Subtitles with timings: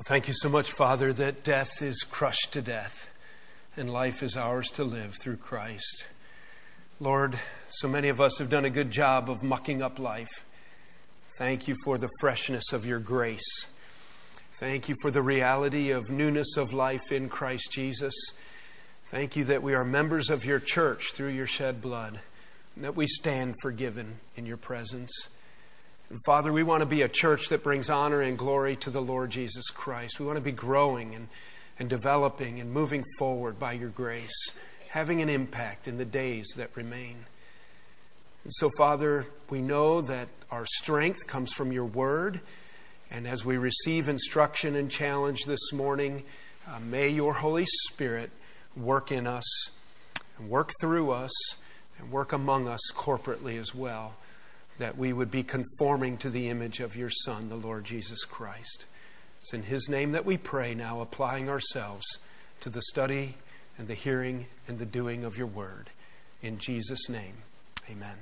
[0.00, 3.10] Well, thank you so much, Father, that death is crushed to death
[3.76, 6.06] and life is ours to live through Christ.
[6.98, 10.46] Lord, so many of us have done a good job of mucking up life.
[11.36, 13.74] Thank you for the freshness of your grace.
[14.52, 18.14] Thank you for the reality of newness of life in Christ Jesus.
[19.10, 22.20] Thank you that we are members of your church through your shed blood,
[22.74, 25.36] and that we stand forgiven in your presence.
[26.10, 29.00] And Father, we want to be a church that brings honor and glory to the
[29.00, 30.18] Lord Jesus Christ.
[30.18, 31.28] We want to be growing and,
[31.78, 34.50] and developing and moving forward by your grace,
[34.88, 37.26] having an impact in the days that remain.
[38.42, 42.40] And so, Father, we know that our strength comes from your word.
[43.08, 46.24] And as we receive instruction and challenge this morning,
[46.66, 48.30] uh, may your Holy Spirit
[48.76, 49.46] work in us
[50.38, 51.30] and work through us
[52.00, 54.14] and work among us corporately as well
[54.80, 58.86] that we would be conforming to the image of your Son, the Lord Jesus Christ.
[59.38, 62.06] It's in His name that we pray now, applying ourselves
[62.60, 63.36] to the study
[63.76, 65.90] and the hearing and the doing of your word.
[66.42, 67.34] In Jesus' name,
[67.90, 68.16] amen.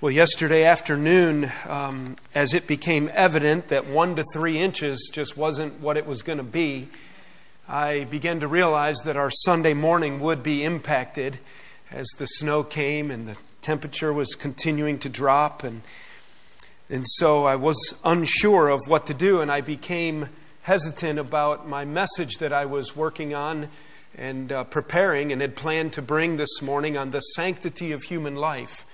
[0.00, 5.80] Well, yesterday afternoon, um, as it became evident that one to three inches just wasn't
[5.80, 6.88] what it was going to be,
[7.68, 11.40] I began to realize that our Sunday morning would be impacted
[11.90, 15.80] as the snow came and the temperature was continuing to drop and
[16.90, 20.28] and so I was unsure of what to do and I became
[20.62, 23.70] hesitant about my message that I was working on
[24.16, 28.36] and uh, preparing and had planned to bring this morning on the sanctity of human
[28.36, 28.84] life.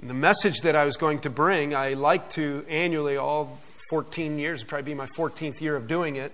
[0.00, 4.38] And the message that I was going to bring, I like to annually, all 14
[4.38, 6.32] years, probably be my 14th year of doing it,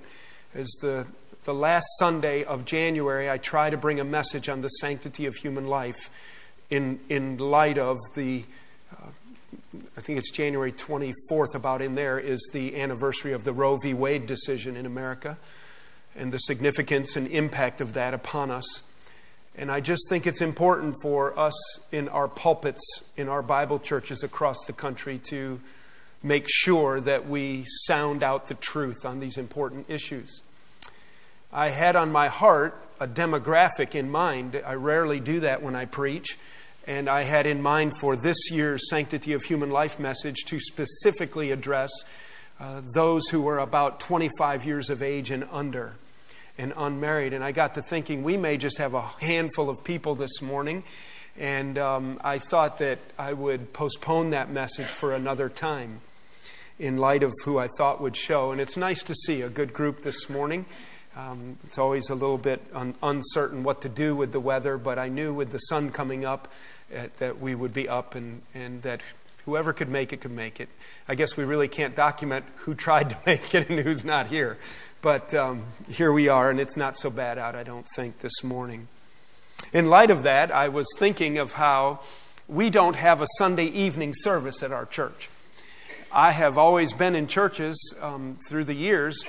[0.55, 1.07] is the,
[1.45, 5.37] the last Sunday of January, I try to bring a message on the sanctity of
[5.37, 6.11] human life
[6.71, 8.45] in, in light of the,
[8.93, 9.09] uh,
[9.97, 13.95] I think it's January 24th, about in there, is the anniversary of the Roe v.
[13.95, 15.39] Wade decision in America
[16.17, 18.83] and the significance and impact of that upon us.
[19.59, 21.55] And I just think it's important for us
[21.91, 22.83] in our pulpits,
[23.17, 25.61] in our Bible churches across the country, to
[26.23, 30.43] make sure that we sound out the truth on these important issues.
[31.57, 34.61] I had on my heart a demographic in mind.
[34.67, 36.37] I rarely do that when I preach.
[36.87, 41.53] And I had in mind for this year's Sanctity of Human Life message to specifically
[41.53, 41.91] address
[42.61, 45.95] uh, those who were about 25 years of age and under
[46.59, 47.33] and unmarried.
[47.33, 50.85] And I got to thinking we may just have a handful of people this morning.
[51.39, 56.03] And um, I thought that I would postpone that message for another time
[56.79, 58.53] in light of who I thought would show.
[58.53, 60.67] And it's nice to see a good group this morning.
[61.17, 64.99] Um, it's always a little bit un- uncertain what to do with the weather, but
[64.99, 66.53] I knew with the sun coming up
[66.95, 69.01] uh, that we would be up and, and that
[69.47, 70.69] whoever could make it could make it.
[71.09, 74.59] I guess we really can't document who tried to make it and who's not here.
[75.01, 78.45] But um, here we are, and it's not so bad out, I don't think, this
[78.45, 78.89] morning.
[79.73, 82.01] In light of that, I was thinking of how
[82.47, 85.31] we don't have a Sunday evening service at our church.
[86.13, 89.25] I have always been in churches um, through the years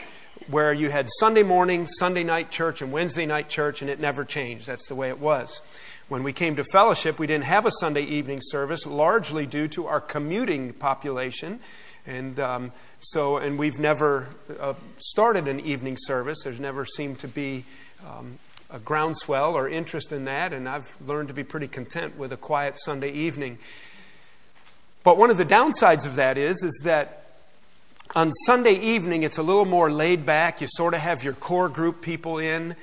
[0.48, 4.24] where you had Sunday morning, Sunday night church, and Wednesday night church, and it never
[4.24, 4.68] changed.
[4.68, 5.62] That's the way it was.
[6.08, 9.88] When we came to fellowship, we didn't have a Sunday evening service, largely due to
[9.88, 11.60] our commuting population.
[12.06, 12.72] And um,
[13.02, 16.44] so, and we've never uh, started an evening service.
[16.44, 17.66] There's never seemed to be
[18.08, 18.40] um,
[18.70, 22.38] a groundswell or interest in that, and I've learned to be pretty content with a
[22.38, 23.58] quiet Sunday evening.
[25.04, 27.27] But one of the downsides of that is, is that
[28.16, 30.62] on Sunday evening, it's a little more laid back.
[30.62, 32.76] You sort of have your core group people in,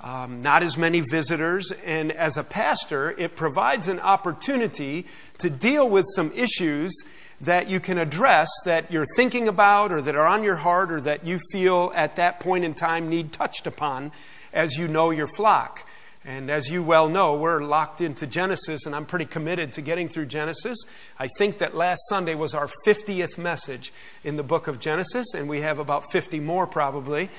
[0.00, 1.70] um, not as many visitors.
[1.84, 5.06] And as a pastor, it provides an opportunity
[5.38, 6.92] to deal with some issues
[7.40, 11.00] that you can address that you're thinking about or that are on your heart or
[11.00, 14.12] that you feel at that point in time need touched upon
[14.52, 15.86] as you know your flock.
[16.24, 20.06] And as you well know, we're locked into Genesis, and I'm pretty committed to getting
[20.06, 20.76] through Genesis.
[21.18, 23.90] I think that last Sunday was our 50th message
[24.22, 27.30] in the book of Genesis, and we have about 50 more probably.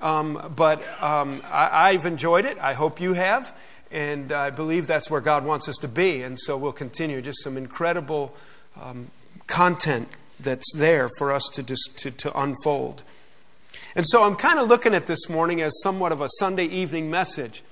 [0.00, 2.58] Um, but um, I, have enjoyed it.
[2.58, 3.56] I hope you have.
[3.90, 6.22] And I believe that's where God wants us to be.
[6.22, 7.20] And so we'll continue.
[7.20, 8.34] Just some incredible
[8.80, 9.08] um,
[9.46, 10.08] content
[10.40, 13.02] that's there for us to, just, to, to unfold.
[13.94, 17.10] And so I'm kind of looking at this morning as somewhat of a Sunday evening
[17.10, 17.62] message.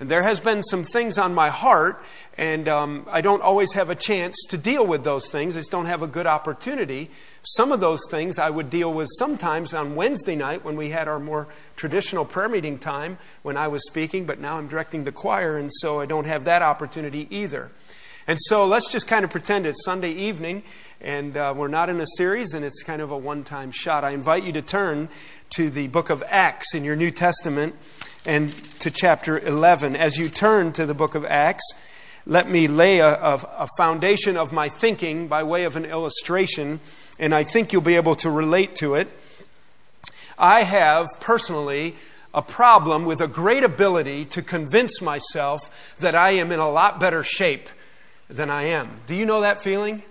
[0.00, 2.04] And there has been some things on my heart,
[2.36, 5.56] and um, I don't always have a chance to deal with those things.
[5.56, 7.10] I just don't have a good opportunity.
[7.44, 11.06] Some of those things I would deal with sometimes on Wednesday night when we had
[11.06, 11.46] our more
[11.76, 15.70] traditional prayer meeting time when I was speaking, but now I'm directing the choir, and
[15.72, 17.70] so I don't have that opportunity either.
[18.26, 20.62] And so let's just kind of pretend it's Sunday evening
[21.02, 24.02] and uh, we're not in a series and it's kind of a one time shot.
[24.02, 25.10] I invite you to turn
[25.50, 27.74] to the book of Acts in your New Testament
[28.26, 29.96] and to chapter 11.
[29.96, 31.64] As you turn to the book of Acts,
[32.26, 36.80] let me lay a, a, a foundation of my thinking by way of an illustration,
[37.18, 39.08] and I think you'll be able to relate to it.
[40.38, 41.96] I have personally
[42.32, 46.98] a problem with a great ability to convince myself that I am in a lot
[46.98, 47.68] better shape
[48.28, 48.90] than I am.
[49.06, 50.02] Do you know that feeling?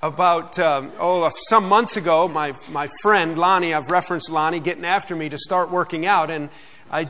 [0.00, 5.16] About, um, oh, some months ago, my, my friend Lonnie, I've referenced Lonnie, getting after
[5.16, 6.50] me to start working out, and
[6.88, 7.08] I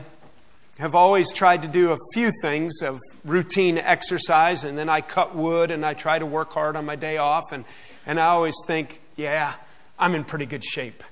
[0.79, 5.35] have always tried to do a few things of routine exercise, and then I cut
[5.35, 7.63] wood and I try to work hard on my day off, and,
[8.07, 9.53] and I always think, yeah,
[9.99, 11.03] I'm in pretty good shape.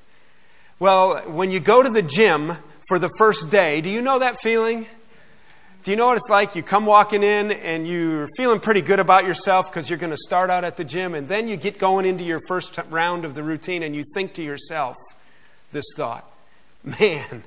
[0.79, 2.53] Well, when you go to the gym
[2.87, 4.87] for the first day, do you know that feeling?
[5.87, 6.53] Do you know what it's like?
[6.53, 10.17] You come walking in and you're feeling pretty good about yourself because you're going to
[10.17, 13.35] start out at the gym, and then you get going into your first round of
[13.35, 14.97] the routine and you think to yourself
[15.71, 16.29] this thought
[16.83, 17.43] Man,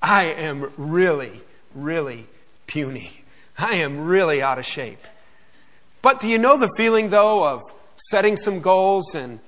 [0.00, 1.42] I am really,
[1.74, 2.28] really
[2.66, 3.24] puny.
[3.58, 5.06] I am really out of shape.
[6.00, 7.60] But do you know the feeling, though, of
[7.96, 9.38] setting some goals and,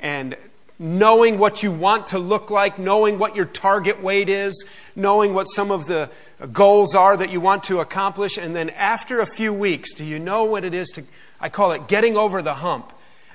[0.00, 0.34] and
[0.78, 4.64] knowing what you want to look like, knowing what your target weight is,
[4.94, 6.10] knowing what some of the
[6.52, 8.36] goals are that you want to accomplish.
[8.36, 11.04] And then after a few weeks, do you know what it is to,
[11.40, 12.92] I call it getting over the hump.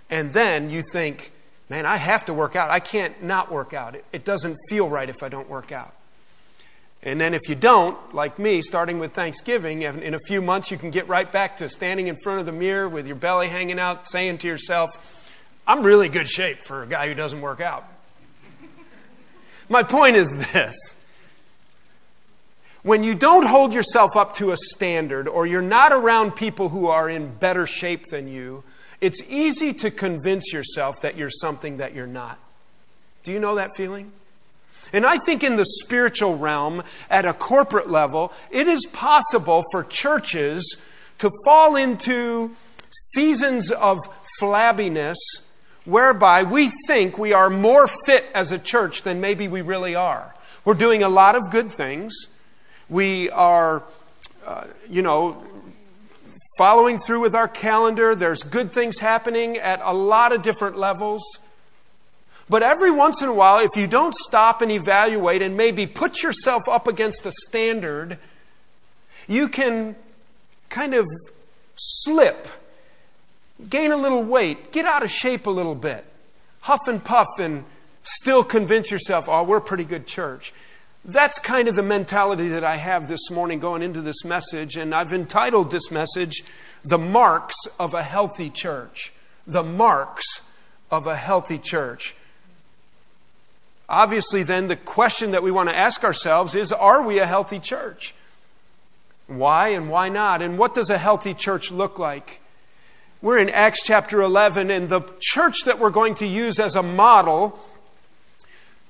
[0.09, 1.31] And then you think,
[1.69, 2.69] man, I have to work out.
[2.69, 3.95] I can't not work out.
[4.11, 5.95] It, doesn't feel right if I don't work out.
[7.03, 10.77] And then if you don't, like me, starting with Thanksgiving, in a few months you
[10.77, 13.79] can get right back to standing in front of the mirror with your belly hanging
[13.79, 14.89] out, saying to yourself,
[15.71, 17.85] I'm really good shape for a guy who doesn't work out.
[19.69, 21.01] My point is this
[22.83, 26.87] when you don't hold yourself up to a standard or you're not around people who
[26.87, 28.65] are in better shape than you,
[28.99, 32.37] it's easy to convince yourself that you're something that you're not.
[33.23, 34.11] Do you know that feeling?
[34.91, 39.85] And I think in the spiritual realm, at a corporate level, it is possible for
[39.85, 40.83] churches
[41.19, 42.57] to fall into
[42.89, 43.99] seasons of
[44.41, 45.15] flabbiness
[45.85, 50.33] whereby we think we are more fit as a church than maybe we really are.
[50.63, 52.13] We're doing a lot of good things.
[52.89, 53.83] We are,
[54.45, 55.43] uh, you know,
[56.57, 58.13] following through with our calendar.
[58.13, 61.23] There's good things happening at a lot of different levels.
[62.49, 66.21] But every once in a while, if you don't stop and evaluate and maybe put
[66.21, 68.19] yourself up against a standard,
[69.27, 69.95] you can
[70.69, 71.05] kind of
[71.75, 72.47] slip
[73.69, 76.05] gain a little weight, get out of shape a little bit,
[76.61, 77.63] huff and puff, and
[78.03, 80.53] still convince yourself, oh, we're a pretty good church.
[81.03, 84.93] That's kind of the mentality that I have this morning going into this message, and
[84.93, 86.43] I've entitled this message,
[86.83, 89.11] The Marks of a Healthy Church.
[89.47, 90.47] The Marks
[90.91, 92.15] of a Healthy Church.
[93.89, 97.59] Obviously, then, the question that we want to ask ourselves is Are we a healthy
[97.59, 98.13] church?
[99.27, 100.41] Why and why not?
[100.41, 102.40] And what does a healthy church look like?
[103.23, 106.81] We're in Acts chapter 11, and the church that we're going to use as a
[106.81, 107.59] model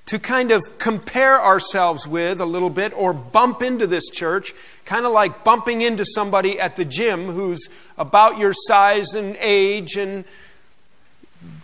[0.06, 4.54] to kind of compare ourselves with a little bit or bump into this church,
[4.86, 9.98] kind of like bumping into somebody at the gym who's about your size and age
[9.98, 10.24] and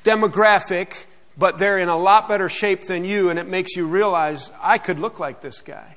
[0.04, 1.06] demographic,
[1.38, 4.78] but they're in a lot better shape than you, and it makes you realize I
[4.78, 5.96] could look like this guy.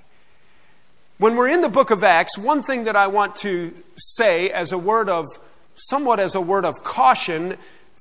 [1.18, 4.70] When we're in the book of Acts, one thing that I want to say as
[4.70, 5.26] a word of
[5.88, 7.56] somewhat as a word of caution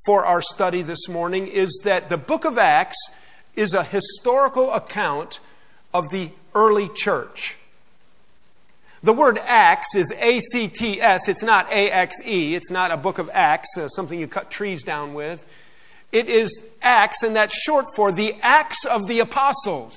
[0.05, 2.97] for our study this morning is that the book of Acts
[3.55, 5.39] is a historical account
[5.93, 7.57] of the early church.
[9.01, 11.29] The word Acts is A C T S.
[11.29, 12.53] It's not A X E.
[12.53, 15.47] It's not a book of Acts, uh, something you cut trees down with.
[16.11, 19.95] It is Acts, and that's short for the Acts of the Apostles.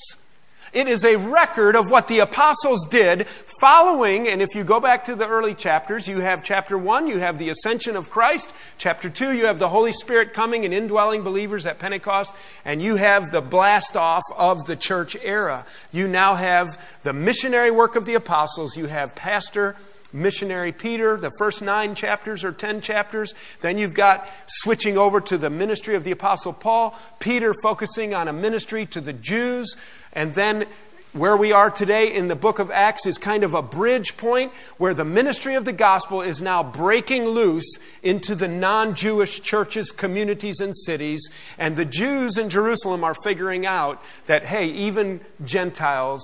[0.73, 3.27] It is a record of what the apostles did
[3.61, 7.19] following, and if you go back to the early chapters, you have chapter 1, you
[7.21, 8.53] have the ascension of Christ.
[8.79, 12.35] Chapter 2, you have the Holy Spirit coming and indwelling believers at Pentecost.
[12.65, 15.65] And you have the blast off of the church era.
[15.93, 18.77] You now have the missionary work of the apostles.
[18.77, 19.77] You have pastor,
[20.13, 23.35] missionary Peter, the first nine chapters or ten chapters.
[23.61, 28.29] Then you've got switching over to the ministry of the Apostle Paul, Peter focusing on
[28.29, 29.77] a ministry to the Jews,
[30.13, 30.67] and then
[31.13, 34.51] where we are today in the book of Acts is kind of a bridge point
[34.79, 39.91] where the ministry of the gospel is now breaking loose into the non Jewish churches,
[39.91, 41.29] communities, and cities.
[41.59, 46.23] And the Jews in Jerusalem are figuring out that, hey, even Gentiles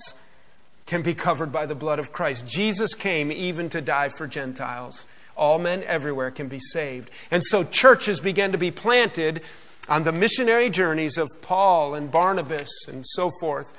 [0.88, 2.48] can be covered by the blood of Christ.
[2.48, 5.06] Jesus came even to die for Gentiles.
[5.36, 7.10] all men everywhere can be saved.
[7.30, 9.42] And so churches began to be planted
[9.88, 13.72] on the missionary journeys of Paul and Barnabas and so forth.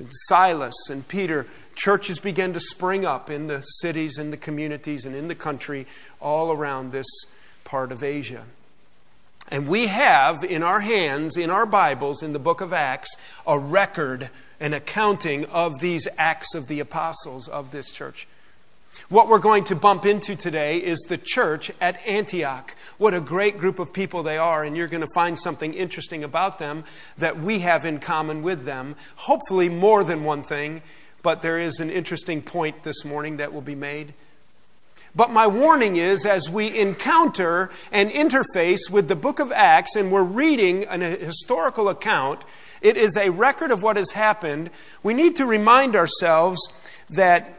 [0.00, 5.04] And Silas and Peter, churches began to spring up in the cities and the communities
[5.04, 5.86] and in the country
[6.20, 7.06] all around this
[7.62, 8.44] part of Asia.
[9.50, 13.14] And we have in our hands, in our Bibles, in the book of Acts,
[13.46, 14.30] a record,
[14.60, 18.26] an accounting of these acts of the apostles of this church.
[19.08, 22.74] What we're going to bump into today is the church at Antioch.
[22.96, 26.22] What a great group of people they are, and you're going to find something interesting
[26.22, 26.84] about them
[27.18, 28.94] that we have in common with them.
[29.16, 30.80] Hopefully, more than one thing,
[31.22, 34.14] but there is an interesting point this morning that will be made.
[35.16, 40.10] But my warning is as we encounter and interface with the book of Acts and
[40.10, 42.42] we're reading an, uh, historical account,
[42.82, 44.70] it is a record of what has happened.
[45.02, 46.60] We need to remind ourselves
[47.10, 47.54] that,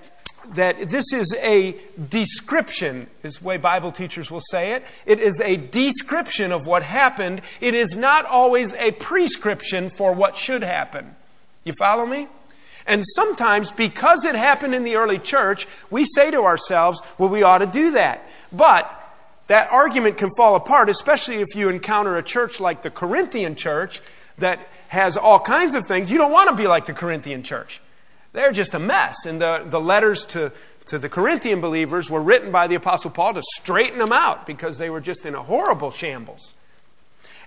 [0.54, 1.78] that this is a
[2.10, 4.84] description, is the way Bible teachers will say it.
[5.06, 7.42] It is a description of what happened.
[7.62, 11.16] It is not always a prescription for what should happen.
[11.64, 12.28] You follow me?
[12.88, 17.42] And sometimes, because it happened in the early church, we say to ourselves, well, we
[17.42, 18.28] ought to do that.
[18.52, 18.92] But
[19.48, 24.02] that argument can fall apart, especially if you encounter a church like the Corinthian church
[24.38, 26.12] that has all kinds of things.
[26.12, 27.82] You don't want to be like the Corinthian church.
[28.34, 29.26] They're just a mess.
[29.26, 30.52] And the, the letters to,
[30.88, 34.78] to the Corinthian believers were written by the Apostle Paul to straighten them out because
[34.78, 36.54] they were just in a horrible shambles.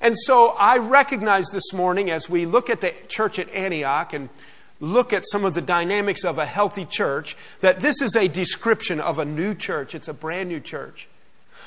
[0.01, 4.29] And so I recognize this morning as we look at the church at Antioch and
[4.81, 9.01] look at some of the dynamics of a healthy church, that this is a description
[9.01, 9.95] of a new church.
[9.95, 11.09] It's a brand new church.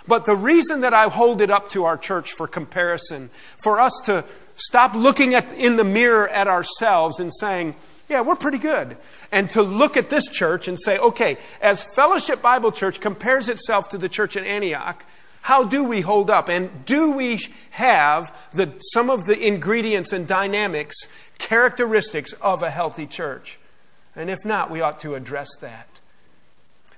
[0.08, 3.30] But the reason that I hold it up to our church for comparison,
[3.64, 4.26] for us to
[4.56, 7.76] stop looking at, in the mirror at ourselves and saying,
[8.10, 8.98] yeah, we're pretty good.
[9.32, 13.90] And to look at this church and say, okay, as Fellowship Bible Church compares itself
[13.90, 15.06] to the church in Antioch,
[15.42, 16.50] how do we hold up?
[16.50, 17.40] And do we
[17.72, 20.96] have the, some of the ingredients and dynamics,
[21.42, 23.58] characteristics of a healthy church?
[24.16, 25.88] And if not, we ought to address that.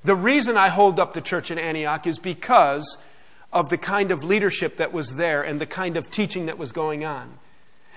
[0.04, 2.98] The reason I hold up the church in Antioch is because
[3.54, 6.72] of the kind of leadership that was there and the kind of teaching that was
[6.74, 7.38] going on.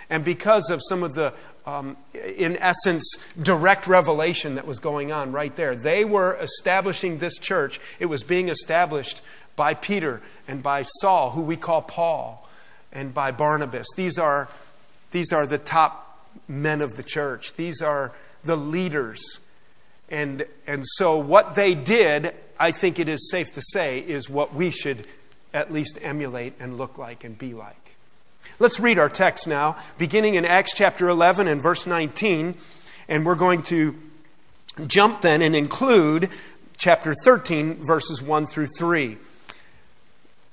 [0.09, 1.35] And because of some of the,
[1.67, 3.05] um, in essence,
[3.43, 5.75] direct revelation that was going on right there.
[5.75, 7.81] They were establishing this church.
[7.99, 9.21] It was being established
[9.57, 12.49] by Peter and by Saul, who we call Paul,
[12.93, 13.89] and by Barnabas.
[13.97, 14.49] These are,
[15.11, 16.06] these are the top
[16.49, 18.13] men of the church, these are
[18.45, 19.41] the leaders.
[20.09, 24.55] And, and so, what they did, I think it is safe to say, is what
[24.55, 25.07] we should
[25.53, 27.97] at least emulate and look like and be like.
[28.59, 32.55] Let's read our text now, beginning in Acts chapter 11 and verse 19.
[33.09, 33.95] And we're going to
[34.87, 36.31] jump then and include
[36.77, 39.17] chapter 13, verses 1 through 3.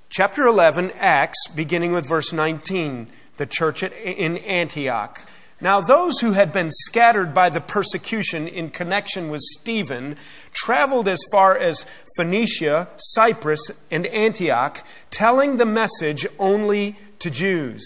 [0.10, 5.25] Chapter 11, Acts, beginning with verse 19, the church in Antioch.
[5.63, 10.17] Now, those who had been scattered by the persecution in connection with Stephen
[10.51, 11.86] traveled as far as
[12.17, 17.82] Phoenicia, Cyprus, and Antioch, telling the message only to Jews.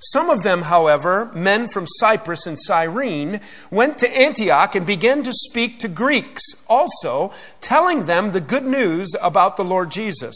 [0.00, 5.32] Some of them, however, men from Cyprus and Cyrene, went to Antioch and began to
[5.34, 10.34] speak to Greeks also, telling them the good news about the Lord Jesus.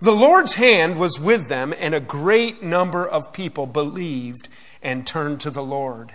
[0.00, 4.48] The Lord's hand was with them, and a great number of people believed
[4.82, 6.12] and turned to the Lord.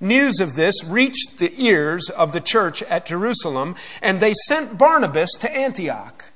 [0.00, 5.32] News of this reached the ears of the church at Jerusalem, and they sent Barnabas
[5.40, 6.32] to Antioch.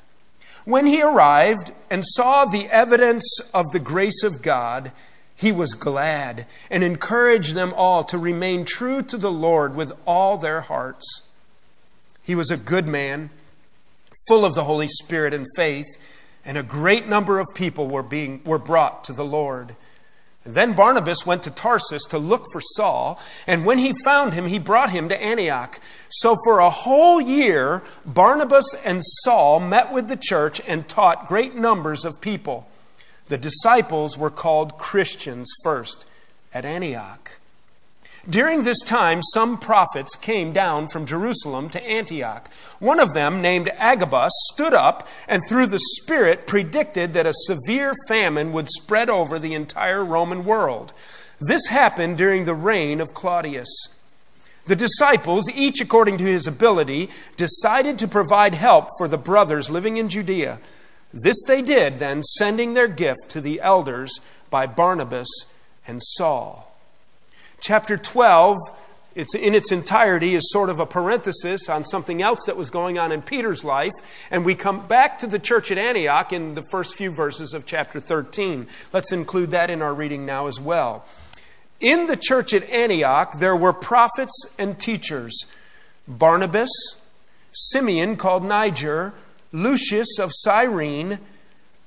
[0.65, 4.93] When he arrived and saw the evidence of the grace of God,
[5.35, 10.37] he was glad and encouraged them all to remain true to the Lord with all
[10.37, 11.23] their hearts.
[12.23, 13.31] He was a good man,
[14.29, 15.99] full of the Holy Spirit and faith
[16.45, 19.75] and a great number of people were, being, were brought to the Lord.
[20.47, 24.59] Then Barnabas went to Tarsus to look for Saul, and when he found him, he
[24.59, 25.81] brought him to Antioch.
[26.11, 31.55] So for a whole year, Barnabas and Saul met with the church and taught great
[31.55, 32.69] numbers of people.
[33.29, 36.05] The disciples were called Christians first
[36.53, 37.41] at Antioch.
[38.29, 42.51] During this time, some prophets came down from Jerusalem to Antioch.
[42.79, 47.93] One of them, named Agabus, stood up and through the Spirit predicted that a severe
[48.09, 50.95] famine would spread over the entire Roman world.
[51.39, 53.69] This happened during the reign of Claudius.
[54.65, 59.99] The disciples, each according to his ability, decided to provide help for the brothers living
[59.99, 60.61] in Judea.
[61.13, 65.29] This they did, then, sending their gift to the elders by Barnabas
[65.87, 66.74] and Saul
[67.65, 68.59] chapter 12,
[69.15, 72.99] it's in its entirety is sort of a parenthesis on something else that was going
[72.99, 73.93] on in Peter's life.
[74.31, 77.65] And we come back to the church at Antioch in the first few verses of
[77.65, 78.67] chapter 13.
[78.93, 81.07] Let's include that in our reading now as well.
[81.81, 85.47] In the church at Antioch, there were prophets and teachers
[86.07, 86.71] Barnabas,
[87.53, 89.15] Simeon called Niger,
[89.53, 91.19] Lucius of Cyrene,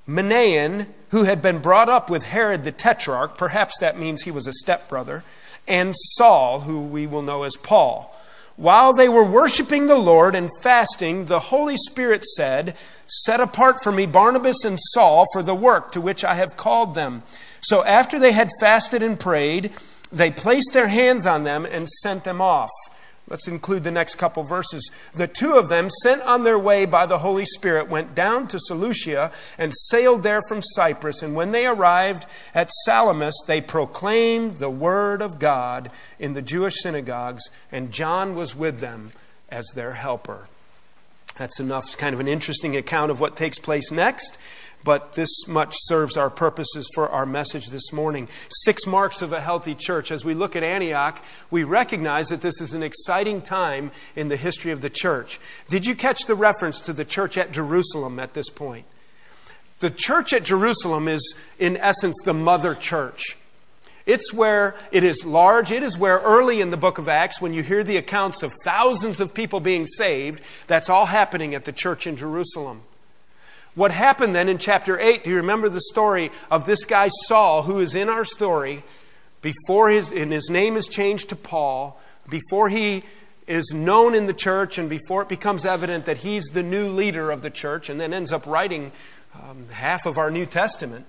[0.07, 4.47] Manaen, who had been brought up with Herod the Tetrarch, perhaps that means he was
[4.47, 5.23] a stepbrother
[5.67, 8.15] and Saul, who we will know as Paul.
[8.55, 12.75] While they were worshiping the Lord and fasting, the Holy Spirit said,
[13.05, 16.95] Set apart for me Barnabas and Saul for the work to which I have called
[16.95, 17.21] them.
[17.61, 19.73] So after they had fasted and prayed,
[20.11, 22.71] they placed their hands on them and sent them off.
[23.29, 24.89] Let's include the next couple verses.
[25.13, 28.59] The two of them, sent on their way by the Holy Spirit, went down to
[28.59, 31.21] Seleucia and sailed there from Cyprus.
[31.21, 36.75] And when they arrived at Salamis, they proclaimed the word of God in the Jewish
[36.75, 39.11] synagogues, and John was with them
[39.49, 40.47] as their helper.
[41.35, 44.37] That's enough, kind of an interesting account of what takes place next
[44.83, 48.27] but this much serves our purposes for our message this morning.
[48.49, 50.11] Six marks of a healthy church.
[50.11, 54.37] As we look at Antioch, we recognize that this is an exciting time in the
[54.37, 55.39] history of the church.
[55.69, 58.85] Did you catch the reference to the church at Jerusalem at this point?
[59.79, 63.37] The church at Jerusalem is, in essence, the mother church.
[64.07, 65.69] It's where it is large.
[65.69, 68.53] It is where early in the book of Acts, when you hear the accounts of
[68.63, 72.83] thousands of people being saved, that's all happening at the church in Jerusalem.
[73.77, 75.23] What happened then in chapter 8?
[75.23, 78.81] Do you remember the story of this guy Saul, who is in our story,
[79.43, 83.03] before his, and his name is changed to Paul, before he
[83.45, 87.29] is known in the church and before it becomes evident that he's the new leader
[87.29, 88.91] of the church and then ends up writing
[89.35, 91.05] um, half of our New Testament,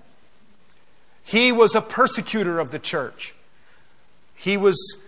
[1.23, 3.33] he was a persecutor of the church.
[4.35, 5.03] He was,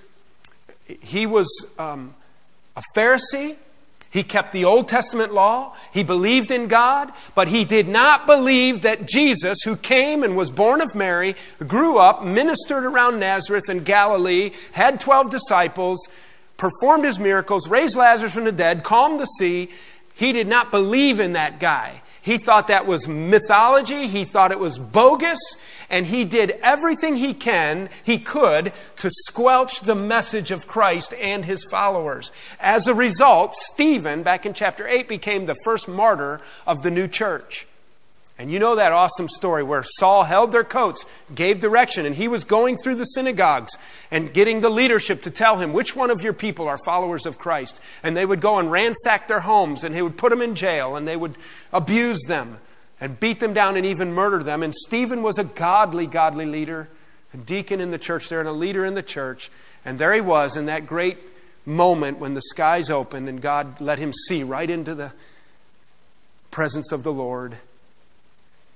[0.88, 2.16] he was um,
[2.76, 3.58] a Pharisee
[4.12, 5.74] he kept the Old Testament law.
[5.94, 10.52] He believed in God, but he did not believe that Jesus, who came and was
[10.52, 11.34] born of Mary,
[11.66, 16.10] grew up, ministered around Nazareth and Galilee, had 12 disciples,
[16.58, 19.70] performed his miracles, raised Lazarus from the dead, calmed the sea.
[20.14, 22.02] He did not believe in that guy.
[22.22, 24.08] He thought that was mythology.
[24.08, 25.40] He thought it was bogus.
[25.90, 31.44] And he did everything he can, he could, to squelch the message of Christ and
[31.44, 32.32] his followers.
[32.60, 37.08] As a result, Stephen, back in chapter 8, became the first martyr of the new
[37.08, 37.68] church.
[38.42, 42.28] And you know that awesome story where Saul held their coats, gave direction, and he
[42.28, 43.78] was going through the synagogues
[44.10, 47.38] and getting the leadership to tell him which one of your people are followers of
[47.38, 47.80] Christ.
[48.02, 50.96] And they would go and ransack their homes, and they would put them in jail,
[50.96, 51.36] and they would
[51.72, 52.58] abuse them,
[53.00, 54.64] and beat them down, and even murder them.
[54.64, 56.90] And Stephen was a godly, godly leader,
[57.36, 59.52] a deacon in the church there, and a leader in the church.
[59.86, 61.20] And there he was in that great
[61.64, 65.12] moment when the skies opened and God let him see right into the
[66.50, 67.58] presence of the Lord.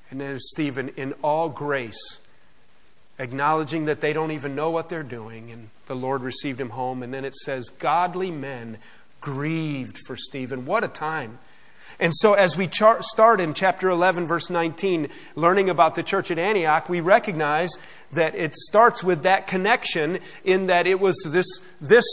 [0.10, 2.20] And then Stephen, in all grace,
[3.18, 7.02] acknowledging that they don't even know what they're doing, and the Lord received him home.
[7.02, 8.78] And then it says, Godly men
[9.22, 10.66] grieved for Stephen.
[10.66, 11.40] What a time!
[12.00, 16.30] And so, as we char- start in chapter 11, verse 19, learning about the church
[16.30, 17.70] at Antioch, we recognize
[18.12, 21.48] that it starts with that connection in that it was this,
[21.80, 22.06] this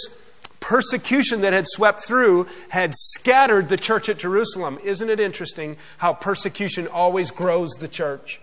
[0.62, 4.78] persecution that had swept through had scattered the church at Jerusalem.
[4.82, 8.40] Isn't it interesting how persecution always grows the church?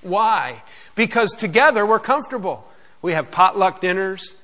[0.00, 0.62] Why?
[0.94, 2.66] Because together we're comfortable.
[3.02, 4.36] We have potluck dinners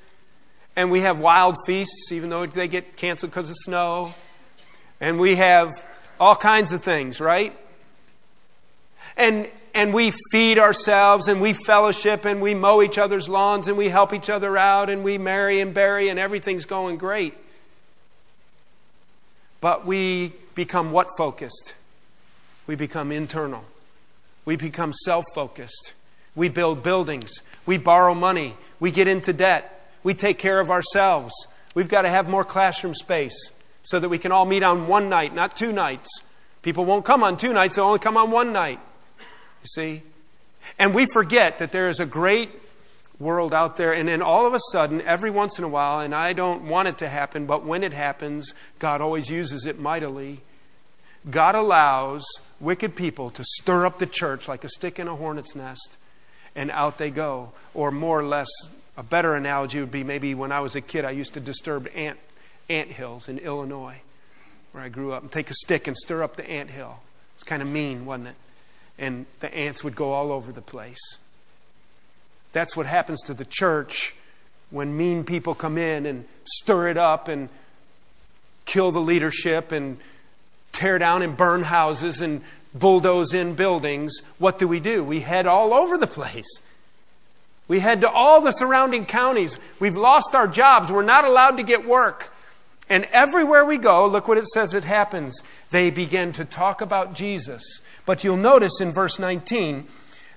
[0.76, 4.14] and we have wild feasts, even though they get canceled because of snow.
[5.00, 5.70] And we have
[6.18, 7.56] all kinds of things, right?
[9.16, 13.76] And and we feed ourselves and we fellowship and we mow each other's lawns and
[13.76, 17.34] we help each other out and we marry and bury and everything's going great.
[19.60, 21.74] But we become what focused?
[22.66, 23.64] We become internal.
[24.44, 25.92] We become self focused.
[26.34, 27.32] We build buildings.
[27.66, 28.56] We borrow money.
[28.78, 29.92] We get into debt.
[30.02, 31.32] We take care of ourselves.
[31.74, 33.52] We've got to have more classroom space
[33.82, 36.08] so that we can all meet on one night, not two nights.
[36.62, 38.80] People won't come on two nights, they'll only come on one night.
[39.62, 40.02] You see?
[40.78, 42.50] And we forget that there is a great
[43.18, 46.14] world out there, and then all of a sudden, every once in a while, and
[46.14, 50.40] I don't want it to happen, but when it happens, God always uses it mightily.
[51.30, 52.24] God allows
[52.60, 55.98] wicked people to stir up the church like a stick in a hornet's nest,
[56.56, 57.52] and out they go.
[57.74, 58.48] Or more or less,
[58.96, 61.88] a better analogy would be maybe when I was a kid, I used to disturb
[61.94, 62.18] ant,
[62.70, 64.00] ant hills in Illinois,
[64.72, 67.00] where I grew up, and take a stick and stir up the ant hill.
[67.34, 68.34] It's kind of mean, wasn't it?
[69.00, 71.18] And the ants would go all over the place.
[72.52, 74.14] That's what happens to the church
[74.70, 77.48] when mean people come in and stir it up and
[78.66, 79.96] kill the leadership and
[80.70, 85.02] tear down and burn houses and bulldoze in buildings, what do we do?
[85.02, 86.60] We head all over the place.
[87.66, 89.58] We head to all the surrounding counties.
[89.80, 90.90] We've lost our jobs.
[90.90, 92.32] We're not allowed to get work.
[92.90, 95.42] And everywhere we go, look what it says it happens.
[95.70, 97.62] They begin to talk about Jesus.
[98.04, 99.86] But you'll notice in verse 19,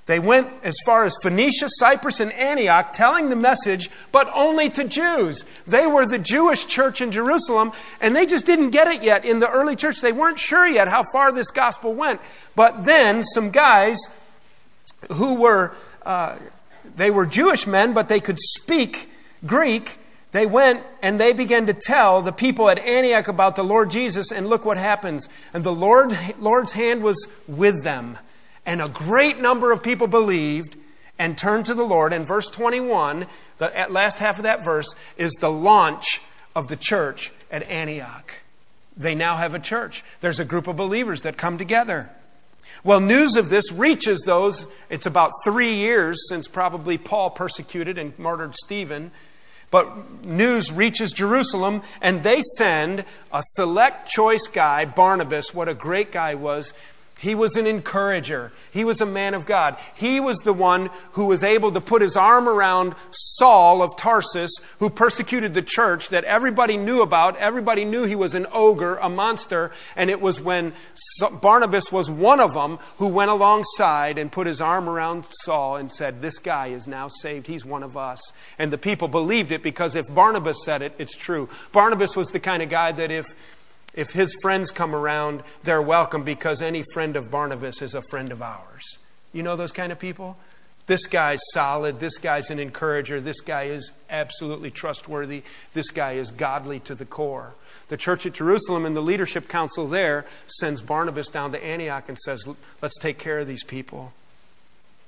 [0.06, 4.84] they went as far as Phoenicia, Cyprus, and Antioch, telling the message, but only to
[4.84, 5.46] Jews.
[5.66, 9.40] They were the Jewish church in Jerusalem, and they just didn't get it yet in
[9.40, 10.02] the early church.
[10.02, 12.22] They weren't sure yet how far this gospel went.
[12.56, 13.98] But then some guys
[15.14, 15.74] who were,
[16.06, 16.38] uh,
[16.96, 19.10] they were Jewish men, but they could speak
[19.46, 19.98] Greek.
[20.34, 24.32] They went and they began to tell the people at Antioch about the Lord Jesus,
[24.32, 25.30] and look what happens.
[25.54, 28.18] And the Lord, Lord's hand was with them
[28.66, 30.78] and a great number of people believed
[31.20, 32.14] and turned to the Lord.
[32.14, 36.22] And verse 21, the last half of that verse, is the launch
[36.56, 38.42] of the church at Antioch.
[38.96, 40.04] They now have a church.
[40.22, 42.10] There's a group of believers that come together.
[42.84, 44.72] Well, news of this reaches those.
[44.90, 49.12] It's about three years since probably Paul persecuted and martyred Stephen.
[49.74, 56.12] But news reaches Jerusalem, and they send a select choice guy, Barnabas, what a great
[56.12, 56.76] guy was,
[57.24, 58.52] he was an encourager.
[58.70, 59.78] He was a man of God.
[59.96, 64.52] He was the one who was able to put his arm around Saul of Tarsus,
[64.80, 67.38] who persecuted the church that everybody knew about.
[67.38, 69.72] Everybody knew he was an ogre, a monster.
[69.96, 70.74] And it was when
[71.42, 75.90] Barnabas was one of them who went alongside and put his arm around Saul and
[75.90, 77.48] said, This guy is now saved.
[77.48, 78.20] He's one of us.
[78.60, 81.48] And the people believed it because if Barnabas said it, it's true.
[81.72, 83.26] Barnabas was the kind of guy that if
[83.94, 88.32] if his friends come around, they're welcome because any friend of Barnabas is a friend
[88.32, 88.98] of ours.
[89.32, 90.38] You know those kind of people?
[90.86, 92.00] This guy's solid.
[92.00, 93.22] This guy's an encourager.
[93.22, 95.44] This guy is absolutely trustworthy.
[95.74, 97.54] This guy is godly to the core.
[97.88, 102.18] The church at Jerusalem and the leadership council there sends Barnabas down to Antioch and
[102.18, 102.46] says,
[102.82, 104.14] Let's take care of these people.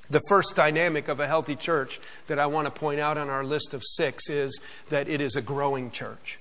[0.09, 3.43] The first dynamic of a healthy church that I want to point out on our
[3.43, 6.37] list of six is that it is a growing church.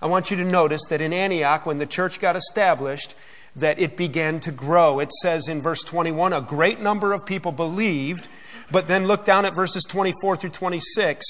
[0.00, 3.14] I want you to notice that in Antioch, when the church got established,
[3.56, 5.00] that it began to grow.
[5.00, 8.28] It says in verse 21 a great number of people believed,
[8.70, 11.24] but then look down at verses 24 through 26.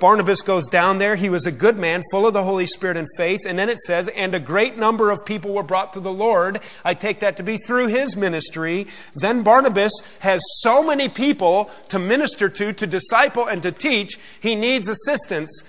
[0.00, 1.14] Barnabas goes down there.
[1.14, 3.40] He was a good man, full of the Holy Spirit and faith.
[3.46, 6.60] And then it says, and a great number of people were brought to the Lord.
[6.84, 8.88] I take that to be through his ministry.
[9.14, 14.56] Then Barnabas has so many people to minister to, to disciple, and to teach, he
[14.56, 15.62] needs assistance.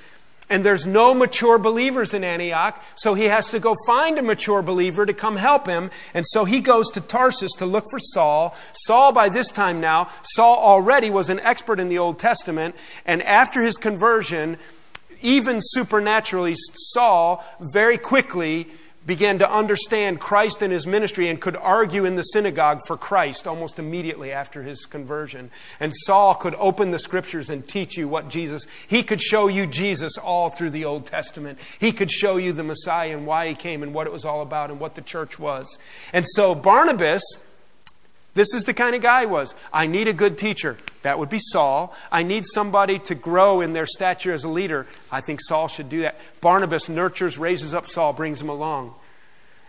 [0.49, 4.61] And there's no mature believers in Antioch, so he has to go find a mature
[4.61, 5.89] believer to come help him.
[6.13, 8.55] And so he goes to Tarsus to look for Saul.
[8.73, 12.75] Saul, by this time now, Saul already was an expert in the Old Testament.
[13.07, 14.57] And after his conversion,
[15.21, 18.67] even supernaturally, Saul very quickly
[19.05, 23.47] began to understand Christ and his ministry and could argue in the synagogue for Christ
[23.47, 25.51] almost immediately after his conversion.
[25.79, 29.67] And Saul could open the scriptures and teach you what Jesus, he could show you
[29.67, 31.59] Jesus all through the Old Testament.
[31.79, 34.41] He could show you the Messiah and why he came and what it was all
[34.41, 35.77] about and what the church was.
[36.11, 37.21] And so Barnabas,
[38.35, 39.55] this is the kind of guy he was.
[39.73, 40.77] I need a good teacher.
[41.01, 41.95] That would be Saul.
[42.11, 44.85] I need somebody to grow in their stature as a leader.
[45.11, 46.19] I think Saul should do that.
[46.41, 48.93] Barnabas nurtures, raises up Saul, brings him along.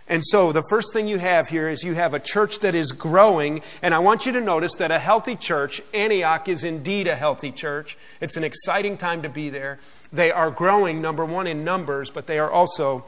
[0.09, 2.92] And so the first thing you have here is you have a church that is
[2.92, 3.62] growing.
[3.83, 7.50] And I want you to notice that a healthy church, Antioch is indeed a healthy
[7.50, 7.96] church.
[8.20, 9.79] It's an exciting time to be there.
[10.12, 13.05] They are growing, number one, in numbers, but they are also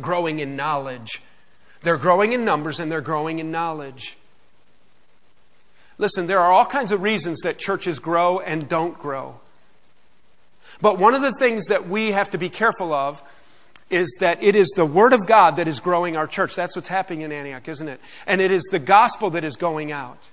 [0.00, 1.22] growing in knowledge.
[1.82, 4.16] They're growing in numbers and they're growing in knowledge.
[5.98, 9.40] Listen, there are all kinds of reasons that churches grow and don't grow.
[10.80, 13.22] But one of the things that we have to be careful of
[13.90, 16.54] is that it is the Word of God that is growing our church.
[16.54, 18.00] That's what's happening in Antioch, isn't it?
[18.26, 20.28] And it is the gospel that is going out.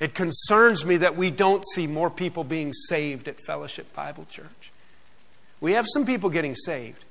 [0.00, 4.72] It concerns me that we don't see more people being saved at Fellowship Bible Church.
[5.60, 7.04] We have some people getting saved.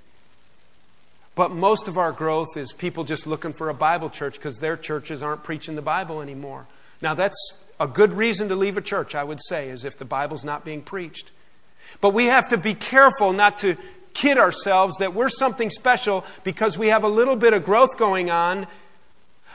[1.36, 4.78] But most of our growth is people just looking for a Bible church because their
[4.78, 6.66] churches aren't preaching the Bible anymore.
[7.02, 10.06] Now, that's a good reason to leave a church, I would say, is if the
[10.06, 11.32] Bible's not being preached.
[12.02, 13.78] But we have to be careful not to
[14.14, 18.32] kid ourselves that we're something special because we have a little bit of growth going
[18.32, 18.66] on,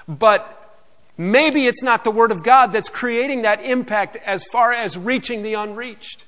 [0.07, 0.77] but
[1.17, 5.43] maybe it's not the Word of God that's creating that impact as far as reaching
[5.43, 6.25] the unreached.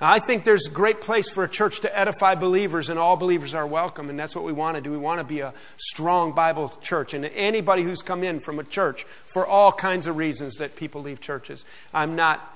[0.00, 3.54] I think there's a great place for a church to edify believers, and all believers
[3.54, 4.90] are welcome, and that's what we want to do.
[4.90, 7.14] We want to be a strong Bible church.
[7.14, 11.02] And anybody who's come in from a church for all kinds of reasons that people
[11.02, 12.52] leave churches, I'm not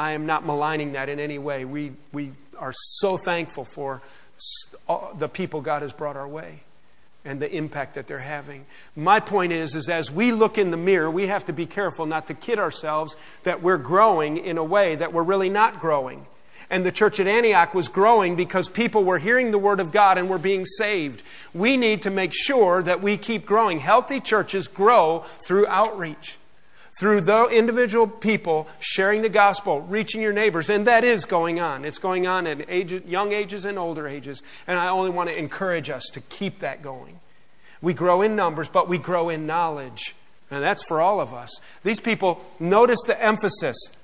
[0.00, 1.66] I am not maligning that in any way.
[1.66, 4.00] We, we are so thankful for
[5.18, 6.60] the people God has brought our way
[7.22, 8.64] and the impact that they're having.
[8.96, 12.06] My point is, is as we look in the mirror, we have to be careful
[12.06, 16.24] not to kid ourselves that we're growing in a way that we're really not growing.
[16.70, 20.18] And the church at Antioch was growing because people were hearing the word of God
[20.18, 21.22] and were being saved.
[21.52, 23.80] We need to make sure that we keep growing.
[23.80, 26.36] Healthy churches grow through outreach
[26.98, 31.84] through the individual people sharing the gospel, reaching your neighbors, and that is going on.
[31.84, 35.88] It's going on at young ages and older ages, and I only want to encourage
[35.88, 37.20] us to keep that going.
[37.80, 40.14] We grow in numbers, but we grow in knowledge,
[40.50, 41.50] and that's for all of us.
[41.82, 43.96] These people, notice the emphasis.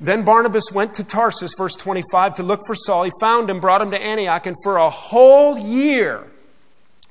[0.00, 3.04] Then Barnabas went to Tarsus, verse 25, to look for Saul.
[3.04, 6.24] He found him, brought him to Antioch, and for a whole year,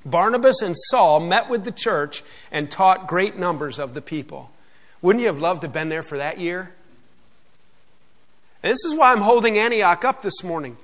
[0.03, 4.49] Barnabas and Saul met with the church and taught great numbers of the people.
[5.03, 6.73] Wouldn't you have loved to have been there for that year?
[8.63, 10.75] And this is why I'm holding Antioch up this morning.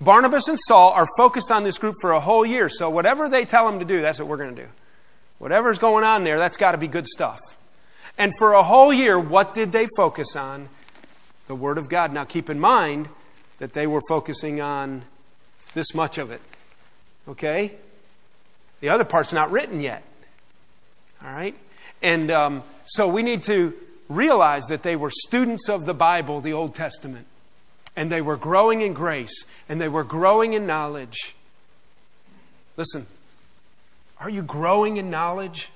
[0.00, 3.44] Barnabas and Saul are focused on this group for a whole year, so whatever they
[3.44, 4.68] tell them to do, that's what we're going to do.
[5.38, 7.38] Whatever's going on there, that's got to be good stuff.
[8.16, 10.68] And for a whole year, what did they focus on?
[11.50, 12.12] The Word of God.
[12.12, 13.08] Now keep in mind
[13.58, 15.02] that they were focusing on
[15.74, 16.40] this much of it.
[17.26, 17.72] Okay?
[18.78, 20.04] The other part's not written yet.
[21.20, 21.56] All right?
[22.02, 23.74] And um, so we need to
[24.08, 27.26] realize that they were students of the Bible, the Old Testament.
[27.96, 31.34] And they were growing in grace and they were growing in knowledge.
[32.76, 33.08] Listen,
[34.20, 35.70] are you growing in knowledge?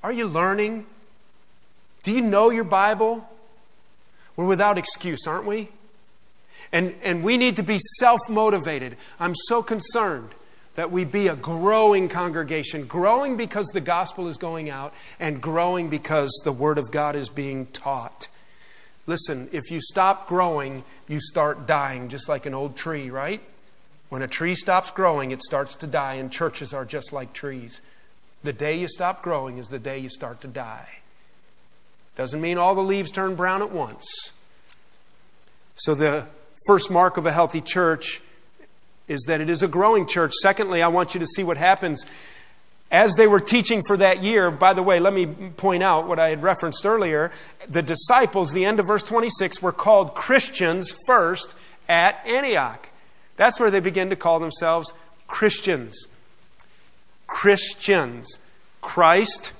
[0.00, 0.86] Are you learning?
[2.04, 3.28] Do you know your Bible?
[4.36, 5.68] We're without excuse, aren't we?
[6.72, 8.96] And, and we need to be self motivated.
[9.20, 10.30] I'm so concerned
[10.74, 15.90] that we be a growing congregation, growing because the gospel is going out, and growing
[15.90, 18.28] because the word of God is being taught.
[19.06, 23.40] Listen, if you stop growing, you start dying, just like an old tree, right?
[24.08, 27.80] When a tree stops growing, it starts to die, and churches are just like trees.
[28.42, 31.01] The day you stop growing is the day you start to die.
[32.16, 34.32] Doesn't mean all the leaves turn brown at once.
[35.76, 36.26] So, the
[36.66, 38.20] first mark of a healthy church
[39.08, 40.32] is that it is a growing church.
[40.42, 42.04] Secondly, I want you to see what happens
[42.90, 44.50] as they were teaching for that year.
[44.50, 47.32] By the way, let me point out what I had referenced earlier.
[47.68, 51.54] The disciples, the end of verse 26, were called Christians first
[51.88, 52.90] at Antioch.
[53.36, 54.92] That's where they begin to call themselves
[55.26, 56.06] Christians.
[57.26, 58.38] Christians.
[58.82, 59.52] Christ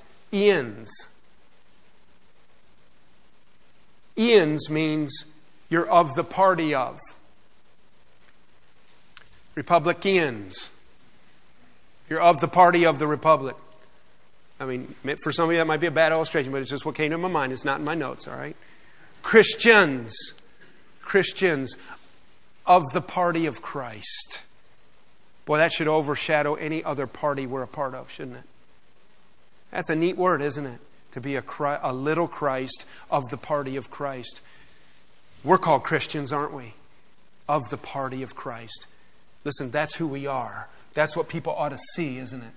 [4.17, 4.69] Ians.
[4.69, 5.25] Means
[5.69, 6.99] you're of the party of.
[9.55, 10.71] Republicans.
[12.09, 13.55] You're of the party of the Republic.
[14.59, 16.85] I mean, for some of you that might be a bad illustration, but it's just
[16.85, 17.51] what came to my mind.
[17.51, 18.55] It's not in my notes, all right?
[19.21, 20.13] Christians.
[21.01, 21.75] Christians
[22.65, 24.41] of the party of Christ.
[25.45, 28.43] Boy, that should overshadow any other party we're a part of, shouldn't it?
[29.71, 30.79] That's a neat word, isn't it?
[31.13, 34.41] To be a, Christ, a little Christ of the party of Christ.
[35.43, 36.73] We're called Christians, aren't we?
[37.47, 38.87] Of the party of Christ.
[39.43, 40.69] Listen, that's who we are.
[40.93, 42.53] That's what people ought to see, isn't it?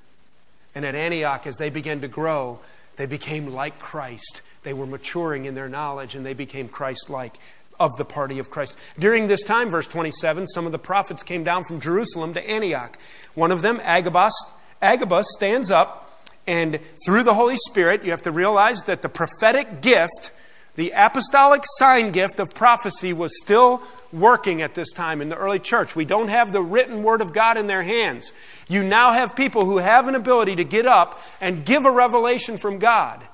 [0.74, 2.60] And at Antioch, as they began to grow,
[2.96, 4.42] they became like Christ.
[4.62, 7.36] They were maturing in their knowledge and they became Christ like
[7.78, 8.76] of the party of Christ.
[8.98, 12.98] During this time, verse 27, some of the prophets came down from Jerusalem to Antioch.
[13.34, 14.34] One of them, Agabus,
[14.80, 16.05] Agabus stands up
[16.46, 20.30] and through the Holy Spirit, you have to realize that the prophetic gift
[20.76, 23.82] the apostolic sign gift of prophecy was still
[24.12, 25.96] working at this time in the early church.
[25.96, 28.32] We don't have the written word of God in their hands.
[28.68, 32.58] You now have people who have an ability to get up and give a revelation
[32.58, 33.25] from God.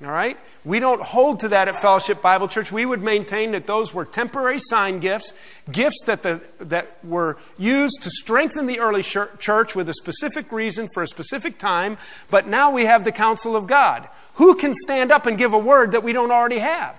[0.00, 0.36] All right?
[0.64, 2.70] We don't hold to that at Fellowship Bible Church.
[2.70, 5.32] We would maintain that those were temporary sign gifts,
[5.72, 10.88] gifts that, the, that were used to strengthen the early church with a specific reason
[10.94, 11.98] for a specific time.
[12.30, 14.08] But now we have the counsel of God.
[14.34, 16.96] Who can stand up and give a word that we don't already have?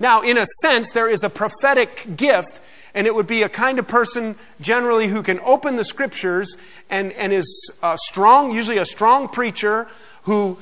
[0.00, 2.60] Now, in a sense, there is a prophetic gift,
[2.94, 6.56] and it would be a kind of person generally who can open the scriptures
[6.90, 9.86] and, and is uh, strong, usually a strong preacher
[10.24, 10.58] who,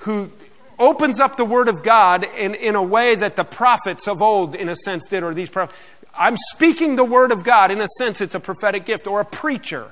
[0.00, 0.30] who
[0.78, 4.54] opens up the Word of God in, in a way that the prophets of old,
[4.54, 5.78] in a sense, did, or these prophets.
[6.18, 7.70] I'm speaking the Word of God.
[7.70, 9.90] In a sense, it's a prophetic gift, or a preacher.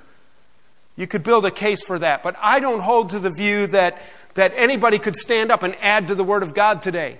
[0.97, 2.23] You could build a case for that.
[2.23, 4.01] But I don't hold to the view that,
[4.35, 7.19] that anybody could stand up and add to the Word of God today,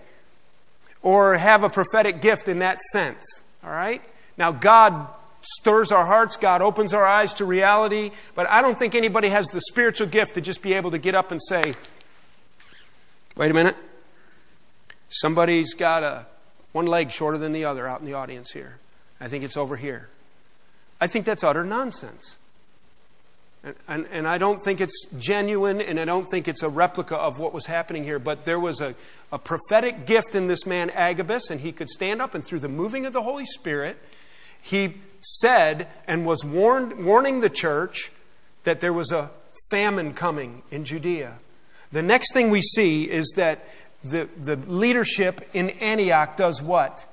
[1.03, 3.45] or have a prophetic gift in that sense.
[3.65, 4.03] All right?
[4.37, 5.09] Now, God
[5.43, 9.47] stirs our hearts, God opens our eyes to reality, but I don't think anybody has
[9.49, 11.75] the spiritual gift to just be able to get up and say,
[13.37, 13.77] Wait a minute.
[15.09, 16.27] Somebody's got a,
[16.73, 18.79] One leg shorter than the other out in the audience here.
[19.21, 20.09] I think it's over here.
[21.01, 22.39] I think that's utter nonsense.
[23.65, 27.17] And, and, and, I don't think it's genuine, and I don't think it's a replica
[27.17, 28.19] of what was happening here.
[28.19, 28.95] But there was a,
[29.33, 32.69] a prophetic gift in this man, Agabus, and he could stand up, and through the
[32.69, 33.97] moving of the Holy Spirit,
[34.61, 38.13] he said and was warned, warning the church
[38.65, 39.31] that there was a
[39.71, 41.39] famine coming in Judea.
[41.95, 43.61] The next thing we see is that
[44.03, 47.07] the, the leadership in Antioch does what?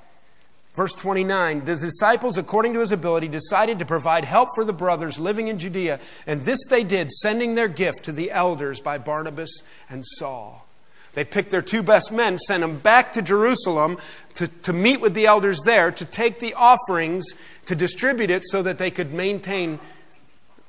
[0.74, 5.20] Verse 29 The disciples, according to his ability, decided to provide help for the brothers
[5.20, 9.62] living in Judea, and this they did, sending their gift to the elders by Barnabas
[9.88, 10.66] and Saul.
[11.14, 13.98] They picked their two best men, sent them back to Jerusalem
[14.34, 17.24] to, to meet with the elders there, to take the offerings,
[17.66, 19.78] to distribute it so that they could maintain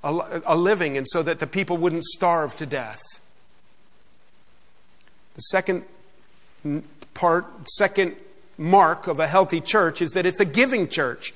[0.03, 3.01] a, a living and so that the people wouldn't starve to death.
[5.35, 5.83] The second
[7.13, 8.15] part, second
[8.57, 11.33] mark of a healthy church is that it's a giving church.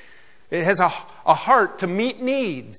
[0.51, 0.91] It has a,
[1.25, 2.75] a heart to meet needs.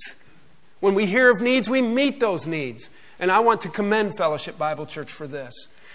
[0.81, 2.89] When we hear of needs, we meet those needs.
[3.19, 5.53] And I want to commend Fellowship Bible Church for this.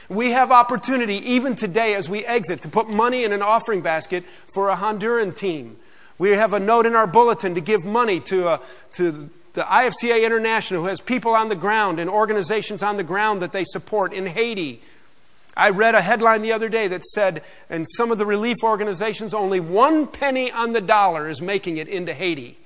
[0.09, 4.25] We have opportunity, even today as we exit, to put money in an offering basket
[4.53, 5.77] for a Honduran team.
[6.17, 8.62] We have a note in our bulletin to give money to, a,
[8.93, 13.41] to the IFCA International, who has people on the ground and organizations on the ground
[13.41, 14.81] that they support in Haiti
[15.56, 19.34] I read a headline the other day that said, in some of the relief organizations,
[19.34, 22.58] only one penny on the dollar is making it into Haiti.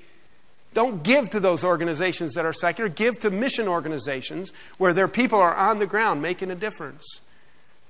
[0.74, 2.90] Don't give to those organizations that are secular.
[2.90, 7.22] Give to mission organizations where their people are on the ground making a difference.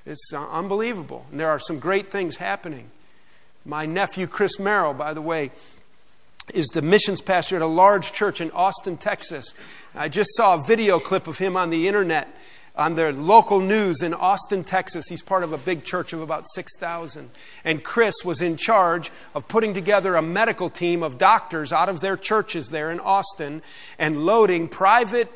[0.06, 1.26] It's uh, unbelievable.
[1.32, 2.90] And there are some great things happening.
[3.66, 5.52] My nephew, Chris Merrill, by the way,
[6.54, 9.54] is the missions pastor at a large church in Austin, Texas.
[9.94, 12.30] I just saw a video clip of him on the internet
[12.78, 15.08] on their local news in Austin, Texas.
[15.10, 17.30] He's part of a big church of about 6,000.
[17.66, 22.02] And Chris was in charge of putting together a medical team of doctors out of
[22.02, 23.64] their churches there in Austin
[23.98, 25.32] and loading private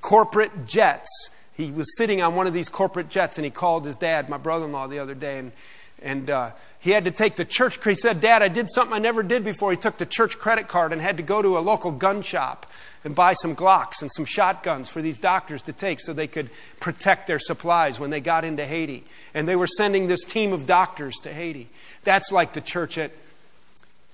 [0.00, 1.36] corporate jets.
[1.54, 4.38] He was sitting on one of these corporate jets and he called his dad, my
[4.38, 5.38] brother in law, the other day.
[5.38, 5.52] And,
[6.00, 7.82] and uh, he had to take the church.
[7.82, 9.72] He said, Dad, I did something I never did before.
[9.72, 12.66] He took the church credit card and had to go to a local gun shop
[13.04, 16.50] and buy some Glocks and some shotguns for these doctors to take so they could
[16.80, 19.04] protect their supplies when they got into Haiti.
[19.34, 21.68] And they were sending this team of doctors to Haiti.
[22.04, 23.12] That's like the church at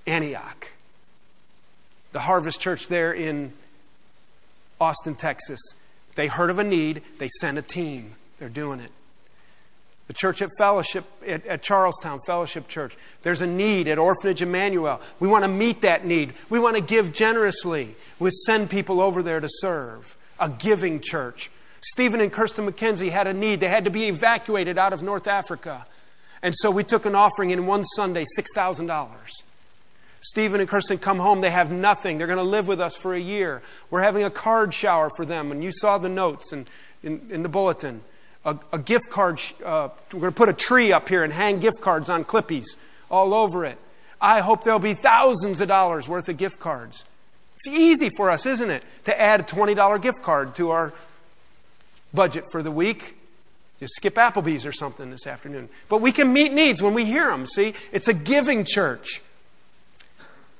[0.07, 0.71] Antioch,
[2.11, 3.53] the Harvest Church there in
[4.79, 5.59] Austin, Texas.
[6.15, 8.15] They heard of a need, they sent a team.
[8.39, 8.91] They're doing it.
[10.07, 15.01] The church at Fellowship, at, at, Charlestown Fellowship Church, there's a need at Orphanage Emmanuel.
[15.19, 16.33] We want to meet that need.
[16.49, 17.95] We want to give generously.
[18.19, 20.15] We send people over there to serve.
[20.39, 21.49] A giving church.
[21.81, 23.61] Stephen and Kirsten McKenzie had a need.
[23.61, 25.87] They had to be evacuated out of North Africa.
[26.43, 29.09] And so we took an offering in one Sunday, $6,000.
[30.21, 31.41] Stephen and Kirsten come home.
[31.41, 32.17] They have nothing.
[32.17, 33.63] They're going to live with us for a year.
[33.89, 35.51] We're having a card shower for them.
[35.51, 36.67] And you saw the notes in,
[37.01, 38.01] in, in the bulletin
[38.45, 39.41] a, a gift card.
[39.63, 42.65] Uh, we're going to put a tree up here and hang gift cards on clippies
[43.09, 43.77] all over it.
[44.21, 47.05] I hope there'll be thousands of dollars worth of gift cards.
[47.57, 50.93] It's easy for us, isn't it, to add a $20 gift card to our
[52.13, 53.17] budget for the week.
[53.79, 55.69] Just skip Applebee's or something this afternoon.
[55.89, 57.73] But we can meet needs when we hear them, see?
[57.91, 59.21] It's a giving church.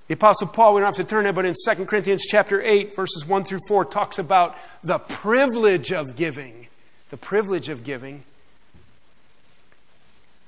[0.07, 2.95] The Apostle Paul, we don't have to turn there, but in 2 Corinthians chapter 8,
[2.95, 6.64] verses 1 through 4, talks about the privilege of giving
[7.09, 8.23] the privilege of giving.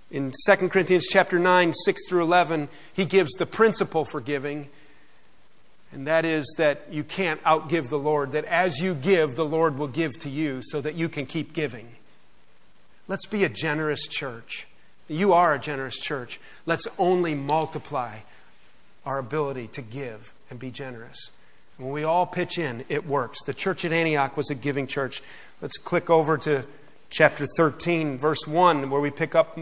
[0.09, 4.69] In 2 Corinthians chapter 9, 6 through 11, he gives the principle for giving.
[5.91, 9.77] And that is that you can't outgive the Lord, that as you give, the Lord
[9.77, 11.89] will give to you so that you can keep giving.
[13.07, 14.67] Let's be a generous church.
[15.07, 16.39] You are a generous church.
[16.65, 18.19] Let's only multiply
[19.05, 21.31] our ability to give and be generous.
[21.77, 23.43] When we all pitch in, it works.
[23.43, 25.21] The church at Antioch was a giving church.
[25.61, 26.63] Let's click over to
[27.11, 29.59] chapter 13, verse 1, where we pick up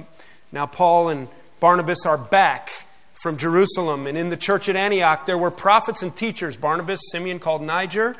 [0.53, 1.27] now Paul and
[1.59, 2.69] Barnabas are back
[3.21, 4.07] from Jerusalem.
[4.07, 8.15] And in the church at Antioch, there were prophets and teachers Barnabas, Simeon called Niger,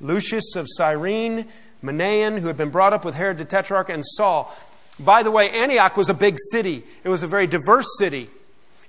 [0.00, 1.46] Lucius of Cyrene,
[1.84, 4.52] Manaen, who had been brought up with Herod the Tetrarch, and Saul.
[4.98, 8.28] By the way, Antioch was a big city, it was a very diverse city.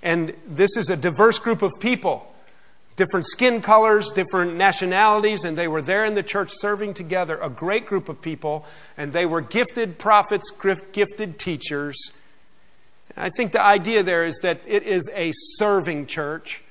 [0.02, 2.34] And this is a diverse group of people
[2.98, 7.50] different skin colors, different nationalities, and they were there in the church serving together, a
[7.50, 8.66] great group of people,
[8.98, 10.52] and they were gifted prophets,
[10.92, 12.12] gifted teachers.
[13.16, 16.64] I think the idea there is that it is a serving church.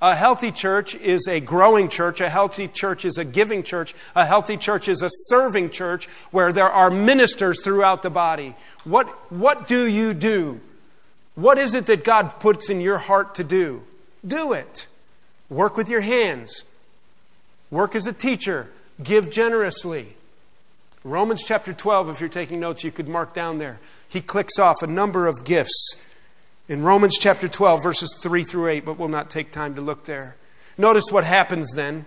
[0.00, 2.20] A healthy church is a growing church.
[2.20, 3.94] A healthy church is a giving church.
[4.16, 8.56] A healthy church is a serving church where there are ministers throughout the body.
[8.82, 10.60] What, what do you do
[11.36, 13.84] What is it that God puts in your heart to do?
[14.26, 14.86] Do it.
[15.52, 16.64] Work with your hands.
[17.70, 18.70] Work as a teacher.
[19.02, 20.14] Give generously.
[21.04, 23.78] Romans chapter 12, if you're taking notes, you could mark down there.
[24.08, 26.06] He clicks off a number of gifts
[26.68, 30.04] in Romans chapter 12, verses 3 through 8, but we'll not take time to look
[30.04, 30.36] there.
[30.78, 32.06] Notice what happens then.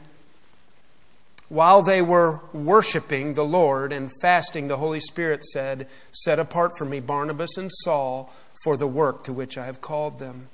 [1.47, 6.85] While they were worshiping the Lord and fasting, the Holy Spirit said, Set apart for
[6.85, 8.33] me Barnabas and Saul
[8.63, 10.47] for the work to which I have called them.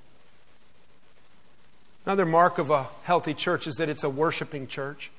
[2.06, 5.12] Another mark of a healthy church is that it's a worshiping church.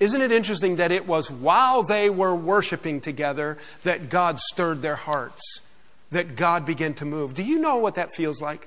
[0.00, 4.96] Isn't it interesting that it was while they were worshiping together that God stirred their
[4.96, 5.60] hearts,
[6.10, 7.34] that God began to move?
[7.34, 8.66] Do you know what that feels like?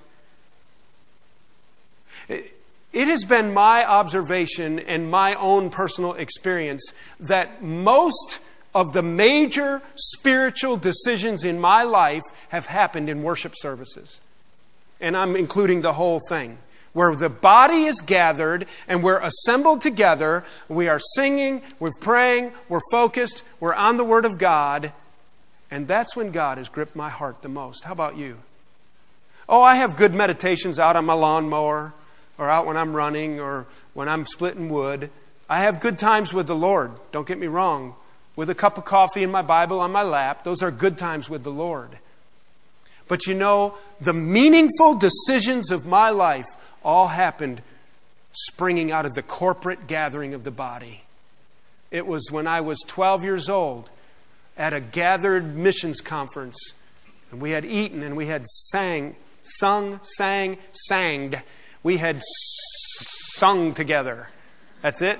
[2.29, 8.39] It has been my observation and my own personal experience that most
[8.75, 14.21] of the major spiritual decisions in my life have happened in worship services.
[15.01, 16.59] And I'm including the whole thing.
[16.93, 22.79] Where the body is gathered and we're assembled together, we are singing, we're praying, we're
[22.91, 24.93] focused, we're on the Word of God,
[25.71, 27.83] and that's when God has gripped my heart the most.
[27.85, 28.37] How about you?
[29.49, 31.93] Oh, I have good meditations out on my lawnmower
[32.37, 35.09] or out when I'm running or when I'm splitting wood.
[35.49, 37.95] I have good times with the Lord, don't get me wrong,
[38.35, 40.43] with a cup of coffee and my Bible on my lap.
[40.43, 41.97] Those are good times with the Lord.
[43.07, 46.45] But you know, the meaningful decisions of my life
[46.83, 47.61] all happened
[48.31, 51.03] springing out of the corporate gathering of the body.
[51.91, 53.89] It was when I was 12 years old
[54.57, 56.57] at a gathered missions conference,
[57.31, 61.41] and we had eaten and we had sang, sung, sang, sanged
[61.83, 64.29] we had sung together.
[64.81, 65.19] That's it.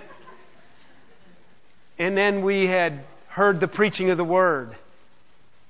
[1.99, 4.75] And then we had heard the preaching of the word.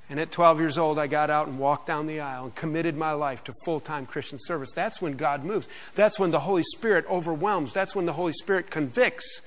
[0.09, 2.95] And at 12 years old, I got out and walked down the aisle and committed
[2.95, 4.71] my life to full time Christian service.
[4.73, 5.67] That's when God moves.
[5.95, 7.73] That's when the Holy Spirit overwhelms.
[7.73, 9.41] That's when the Holy Spirit convicts.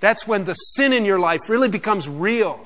[0.00, 2.60] That's when the sin in your life really becomes real.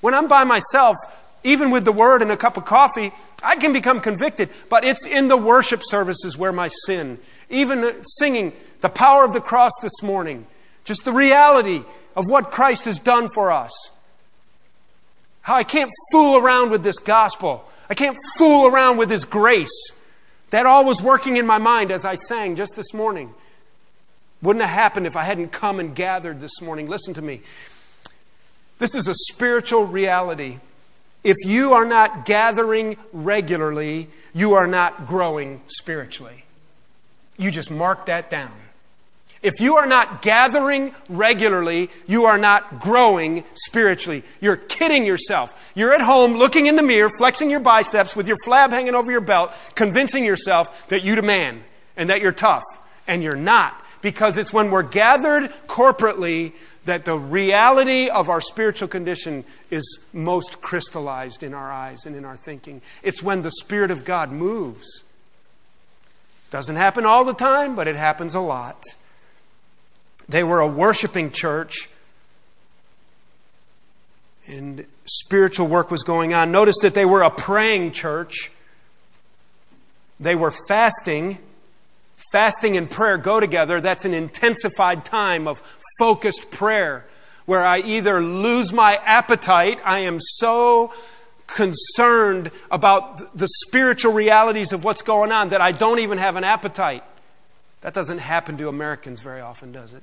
[0.00, 0.96] When I'm by myself,
[1.44, 3.12] even with the word and a cup of coffee,
[3.42, 4.48] I can become convicted.
[4.68, 7.18] But it's in the worship services where my sin,
[7.50, 10.46] even singing the power of the cross this morning,
[10.84, 11.84] just the reality
[12.16, 13.72] of what Christ has done for us.
[15.44, 17.64] How I can't fool around with this gospel.
[17.88, 19.70] I can't fool around with His grace.
[20.50, 23.32] That all was working in my mind as I sang just this morning.
[24.42, 26.88] Wouldn't have happened if I hadn't come and gathered this morning.
[26.88, 27.40] Listen to me.
[28.78, 30.58] This is a spiritual reality
[31.24, 36.44] if you are not gathering regularly, you are not growing spiritually.
[37.38, 38.52] You just mark that down.
[39.44, 44.24] If you are not gathering regularly, you are not growing spiritually.
[44.40, 45.70] You're kidding yourself.
[45.74, 49.12] You're at home looking in the mirror, flexing your biceps with your flab hanging over
[49.12, 51.62] your belt, convincing yourself that you're a man
[51.94, 52.62] and that you're tough.
[53.06, 53.78] And you're not.
[54.00, 56.54] Because it's when we're gathered corporately
[56.86, 62.24] that the reality of our spiritual condition is most crystallized in our eyes and in
[62.24, 62.80] our thinking.
[63.02, 65.04] It's when the Spirit of God moves.
[66.50, 68.82] Doesn't happen all the time, but it happens a lot.
[70.28, 71.88] They were a worshiping church,
[74.46, 76.50] and spiritual work was going on.
[76.50, 78.52] Notice that they were a praying church.
[80.18, 81.38] They were fasting.
[82.32, 83.80] Fasting and prayer go together.
[83.80, 85.62] That's an intensified time of
[85.98, 87.04] focused prayer
[87.46, 90.92] where I either lose my appetite, I am so
[91.46, 96.44] concerned about the spiritual realities of what's going on that I don't even have an
[96.44, 97.04] appetite.
[97.82, 100.02] That doesn't happen to Americans very often, does it?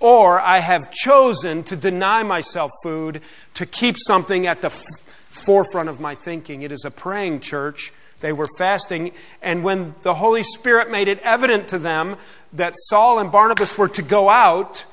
[0.00, 3.20] Or I have chosen to deny myself food
[3.54, 4.82] to keep something at the f-
[5.28, 6.62] forefront of my thinking.
[6.62, 11.18] It is a praying church they were fasting, and when the Holy Spirit made it
[11.20, 12.16] evident to them
[12.52, 14.84] that Saul and Barnabas were to go out,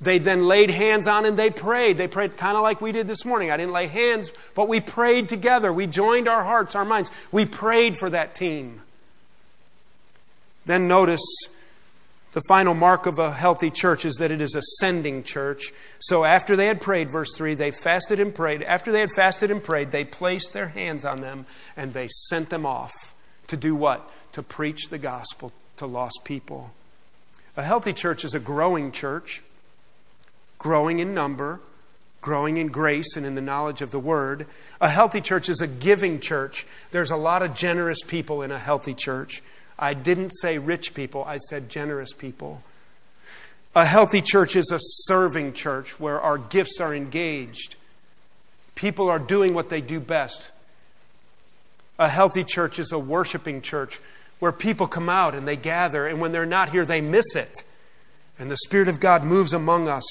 [0.00, 1.98] they then laid hands on and they prayed.
[1.98, 3.50] They prayed kind of like we did this morning.
[3.50, 5.70] I didn't lay hands, but we prayed together.
[5.72, 7.10] We joined our hearts, our minds.
[7.30, 8.80] We prayed for that team.
[10.64, 11.20] Then notice
[12.32, 15.72] the final mark of a healthy church is that it is a sending church.
[15.98, 18.62] So after they had prayed, verse 3, they fasted and prayed.
[18.62, 22.50] After they had fasted and prayed, they placed their hands on them and they sent
[22.50, 22.92] them off
[23.48, 24.08] to do what?
[24.32, 26.72] To preach the gospel to lost people.
[27.56, 29.42] A healthy church is a growing church,
[30.58, 31.60] growing in number,
[32.20, 34.46] growing in grace and in the knowledge of the word.
[34.80, 36.64] A healthy church is a giving church.
[36.92, 39.42] There's a lot of generous people in a healthy church.
[39.80, 42.62] I didn't say rich people, I said generous people.
[43.74, 47.76] A healthy church is a serving church where our gifts are engaged.
[48.74, 50.50] People are doing what they do best.
[51.98, 54.00] A healthy church is a worshiping church
[54.38, 57.62] where people come out and they gather, and when they're not here, they miss it.
[58.38, 60.04] And the Spirit of God moves among us.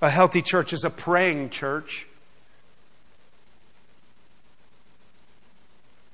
[0.00, 2.06] A healthy church is a praying church.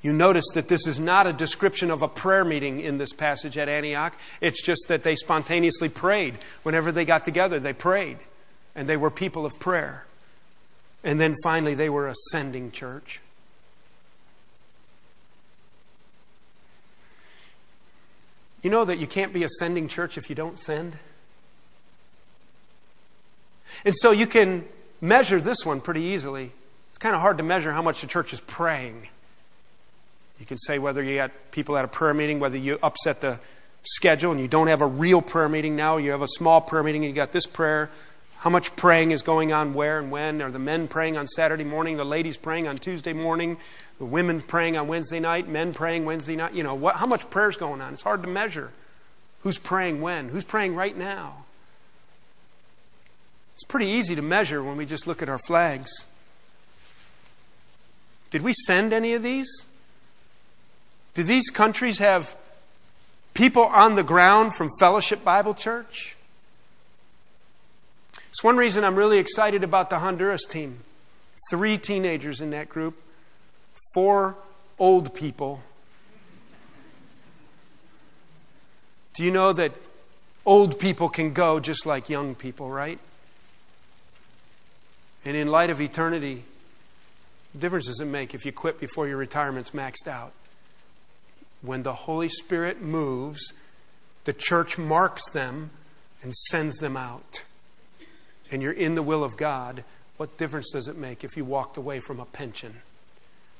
[0.09, 3.59] You notice that this is not a description of a prayer meeting in this passage
[3.59, 4.19] at Antioch.
[4.41, 6.39] It's just that they spontaneously prayed.
[6.63, 8.17] Whenever they got together, they prayed.
[8.75, 10.07] And they were people of prayer.
[11.05, 13.21] And then finally, they were a sending church.
[18.63, 20.97] You know that you can't be a sending church if you don't send?
[23.85, 24.65] And so you can
[25.03, 26.53] measure this one pretty easily.
[26.89, 29.09] It's kind of hard to measure how much the church is praying.
[30.41, 33.41] You can say whether you got people at a prayer meeting, whether you upset the
[33.83, 36.83] schedule and you don't have a real prayer meeting now, you have a small prayer
[36.83, 37.91] meeting and you got this prayer.
[38.39, 40.41] How much praying is going on where and when?
[40.41, 43.57] Are the men praying on Saturday morning, the ladies praying on Tuesday morning,
[43.99, 46.55] the women praying on Wednesday night, men praying Wednesday night?
[46.55, 47.93] You know, what, how much prayer is going on?
[47.93, 48.71] It's hard to measure.
[49.43, 50.29] Who's praying when?
[50.29, 51.45] Who's praying right now?
[53.55, 55.91] It's pretty easy to measure when we just look at our flags.
[58.31, 59.67] Did we send any of these?
[61.19, 62.37] Do these countries have
[63.35, 66.17] people on the ground from Fellowship Bible Church?
[68.31, 70.79] It's one reason I'm really excited about the Honduras team.
[71.51, 72.95] Three teenagers in that group,
[73.95, 74.37] four
[74.79, 75.61] old people.
[79.15, 79.73] Do you know that
[80.47, 83.01] old people can go just like young people, right?
[85.25, 86.45] And in light of eternity,
[87.59, 90.33] difference does it make if you quit before your retirement's maxed out?
[91.63, 93.53] When the Holy Spirit moves,
[94.25, 95.71] the church marks them
[96.23, 97.43] and sends them out.
[98.51, 99.85] And you're in the will of God.
[100.17, 102.83] What difference does it make if you walked away from a pension?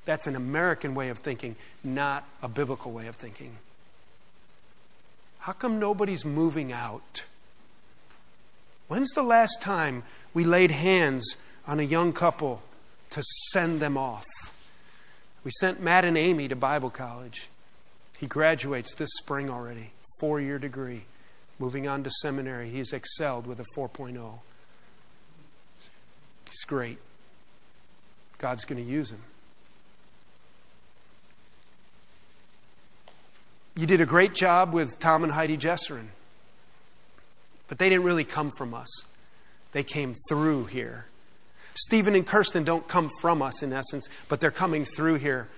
[0.05, 3.59] That's an American way of thinking, not a biblical way of thinking.
[5.41, 7.25] How come nobody's moving out?
[8.89, 11.37] When's the last time we laid hands
[11.67, 12.63] on a young couple
[13.11, 13.23] to
[13.53, 14.25] send them off?
[15.45, 17.49] We sent Matt and Amy to Bible college.
[18.19, 21.05] He graduates this spring already, four year degree.
[21.61, 24.39] Moving on to seminary, he's excelled with a 4.0.
[26.49, 26.99] He's great.
[28.39, 29.23] God's going to use him.
[33.77, 36.09] You did a great job with Tom and Heidi Jesserin,
[37.69, 38.89] but they didn't really come from us.
[39.71, 41.07] They came through here.
[41.75, 45.49] Stephen and Kirsten don't come from us in essence, but they're coming through here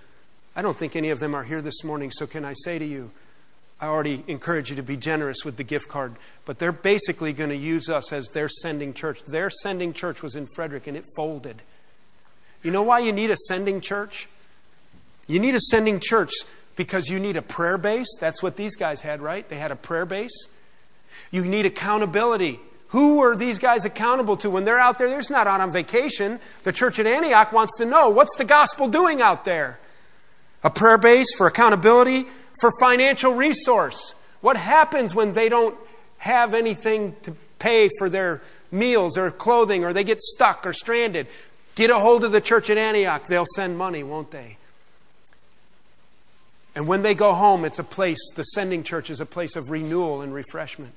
[0.57, 2.85] I don't think any of them are here this morning, so can I say to
[2.85, 3.11] you,
[3.81, 7.51] I already encourage you to be generous with the gift card, but they're basically going
[7.51, 9.23] to use us as their sending church.
[9.25, 11.63] Their sending church was in Frederick and it folded.
[12.63, 14.29] You know why you need a sending church?
[15.27, 16.33] You need a sending church
[16.77, 18.19] because you need a prayer base.
[18.21, 19.49] That's what these guys had, right?
[19.49, 20.47] They had a prayer base.
[21.31, 22.61] You need accountability.
[22.89, 25.09] Who are these guys accountable to when they're out there?
[25.09, 26.39] They're not out on vacation.
[26.65, 29.79] The church at Antioch wants to know what's the gospel doing out there?
[30.63, 32.27] A prayer base for accountability,
[32.61, 34.15] for financial resource.
[34.41, 35.77] What happens when they don't
[36.19, 41.27] have anything to pay for their meals or clothing or they get stuck or stranded?
[41.75, 43.27] Get a hold of the church at Antioch.
[43.27, 44.57] They'll send money, won't they?
[46.75, 49.71] And when they go home, it's a place, the sending church is a place of
[49.71, 50.93] renewal and refreshment.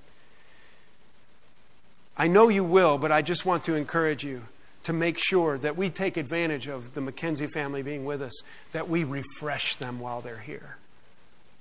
[2.16, 4.43] I know you will, but I just want to encourage you
[4.84, 8.34] to make sure that we take advantage of the McKenzie family being with us,
[8.71, 10.77] that we refresh them while their here,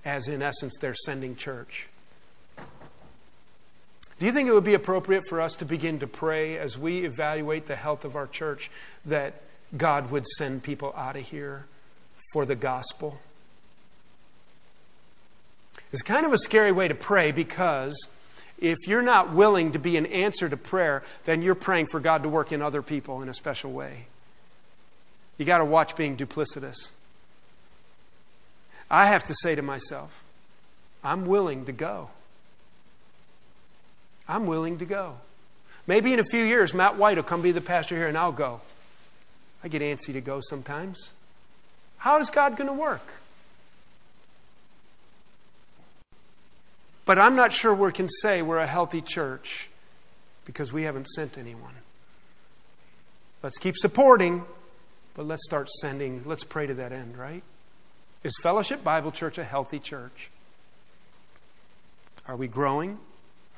[0.04, 1.88] as in essence, they're sending church.
[4.18, 7.04] Do you think it would be appropriate for us to begin to pray as we
[7.04, 8.70] evaluate the health of our church
[9.04, 9.42] that
[9.76, 11.66] God would send people out of here
[12.32, 13.20] for the gospel?
[15.92, 17.94] It's kind of a scary way to pray because
[18.62, 22.22] if you're not willing to be an answer to prayer, then you're praying for God
[22.22, 24.06] to work in other people in a special way.
[25.36, 26.92] You got to watch being duplicitous.
[28.88, 30.22] I have to say to myself,
[31.02, 32.10] I'm willing to go.
[34.28, 35.16] I'm willing to go.
[35.88, 38.30] Maybe in a few years, Matt White will come be the pastor here and I'll
[38.30, 38.60] go.
[39.64, 41.12] I get antsy to go sometimes.
[41.98, 43.21] How is God going to work?
[47.04, 49.68] But I'm not sure we can say we're a healthy church
[50.44, 51.74] because we haven't sent anyone.
[53.42, 54.44] Let's keep supporting,
[55.14, 56.22] but let's start sending.
[56.24, 57.42] Let's pray to that end, right?
[58.22, 60.30] Is Fellowship Bible Church a healthy church?
[62.28, 62.98] Are we growing?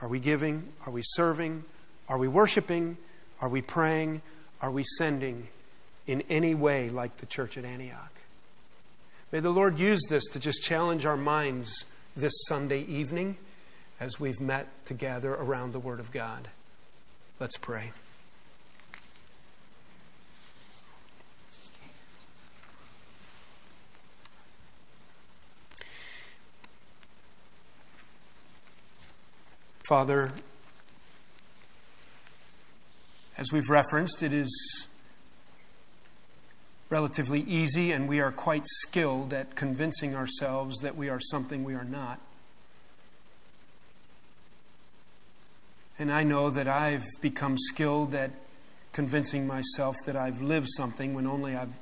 [0.00, 0.72] Are we giving?
[0.86, 1.64] Are we serving?
[2.08, 2.96] Are we worshiping?
[3.40, 4.22] Are we praying?
[4.62, 5.48] Are we sending
[6.06, 8.12] in any way like the church at Antioch?
[9.32, 11.84] May the Lord use this to just challenge our minds
[12.16, 13.36] this Sunday evening
[13.98, 16.48] as we've met to gather around the Word of God.
[17.40, 17.92] Let's pray.
[29.88, 30.32] Father,
[33.36, 34.88] as we've referenced, it is
[36.90, 41.74] relatively easy and we are quite skilled at convincing ourselves that we are something we
[41.74, 42.20] are not.
[45.98, 48.30] And I know that I've become skilled at
[48.92, 51.74] convincing myself that I've lived something when only I've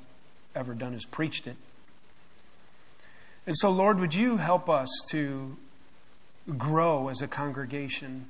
[0.54, 1.56] ever done is preached it.
[3.46, 5.56] And so, Lord, would you help us to
[6.58, 8.26] grow as a congregation.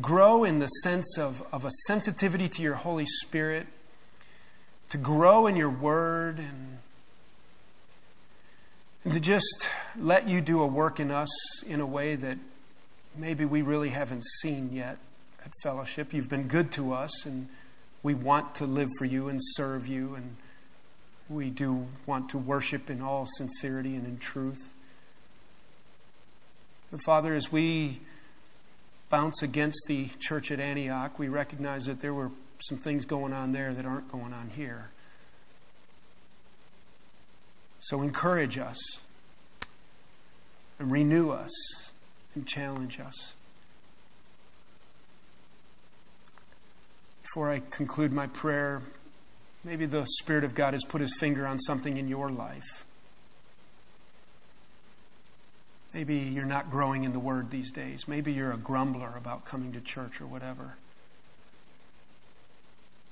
[0.00, 3.66] Grow in the sense of, of a sensitivity to your Holy Spirit,
[4.92, 6.78] to grow in your word, and,
[9.04, 11.30] and to just let you do a work in us
[11.66, 12.36] in a way that
[13.16, 14.98] maybe we really haven't seen yet
[15.42, 16.12] at fellowship.
[16.12, 17.48] You've been good to us, and
[18.02, 20.36] we want to live for you and serve you, and
[21.26, 24.74] we do want to worship in all sincerity and in truth.
[27.02, 28.00] Father, as we
[29.08, 32.30] bounce against the church at Antioch, we recognize that there were
[32.62, 34.90] some things going on there that aren't going on here.
[37.80, 38.78] So encourage us
[40.78, 41.92] and renew us
[42.34, 43.34] and challenge us.
[47.22, 48.82] Before I conclude my prayer,
[49.64, 52.84] maybe the Spirit of God has put his finger on something in your life
[55.94, 58.08] Maybe you're not growing in the Word these days.
[58.08, 60.76] Maybe you're a grumbler about coming to church or whatever.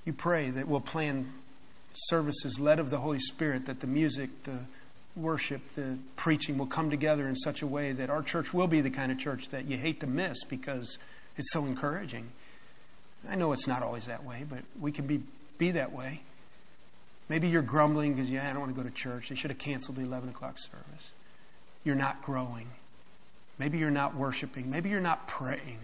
[0.05, 1.33] You pray that we'll plan
[1.95, 4.61] services led of the Holy Spirit, that the music, the
[5.17, 8.81] worship, the preaching will come together in such a way that our church will be
[8.81, 10.99] the kind of church that you hate to miss because
[11.37, 12.31] it's so encouraging.
[13.29, 15.23] I know it's not always that way, but we can be,
[15.59, 16.23] be that way.
[17.29, 19.29] Maybe you're grumbling because, yeah, I don't want to go to church.
[19.29, 21.13] They should have canceled the 11 o'clock service
[21.85, 22.69] you're not growing.
[23.59, 24.71] Maybe you're not worshiping.
[24.71, 25.81] Maybe you're not praying.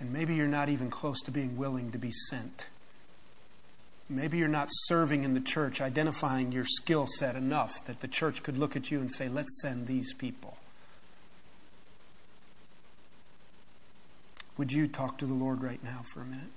[0.00, 2.66] And maybe you're not even close to being willing to be sent.
[4.08, 8.42] Maybe you're not serving in the church, identifying your skill set enough that the church
[8.42, 10.56] could look at you and say, let's send these people.
[14.56, 16.50] Would you talk to the Lord right now for a minute?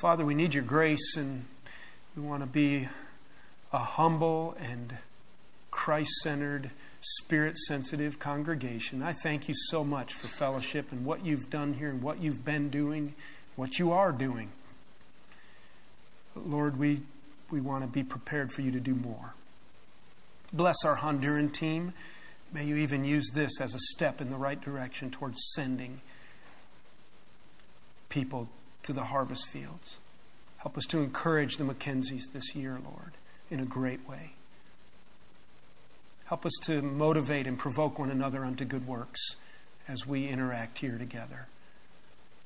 [0.00, 1.46] Father, we need your grace and
[2.16, 2.88] we want to be
[3.72, 4.98] a humble and
[5.70, 6.70] Christ centered,
[7.08, 9.00] spirit sensitive congregation.
[9.00, 12.44] I thank you so much for fellowship and what you've done here and what you've
[12.44, 13.14] been doing,
[13.54, 14.50] what you are doing.
[16.34, 17.02] Lord, we,
[17.50, 19.34] we want to be prepared for you to do more.
[20.52, 21.94] Bless our Honduran team.
[22.52, 26.00] May you even use this as a step in the right direction towards sending
[28.08, 28.48] people
[28.82, 29.98] to the harvest fields.
[30.58, 33.12] Help us to encourage the Mackenzies this year, Lord,
[33.50, 34.35] in a great way.
[36.26, 39.20] Help us to motivate and provoke one another unto good works
[39.88, 41.46] as we interact here together.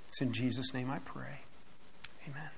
[0.08, 1.40] It's in Jesus' name I pray.
[2.28, 2.50] Amen.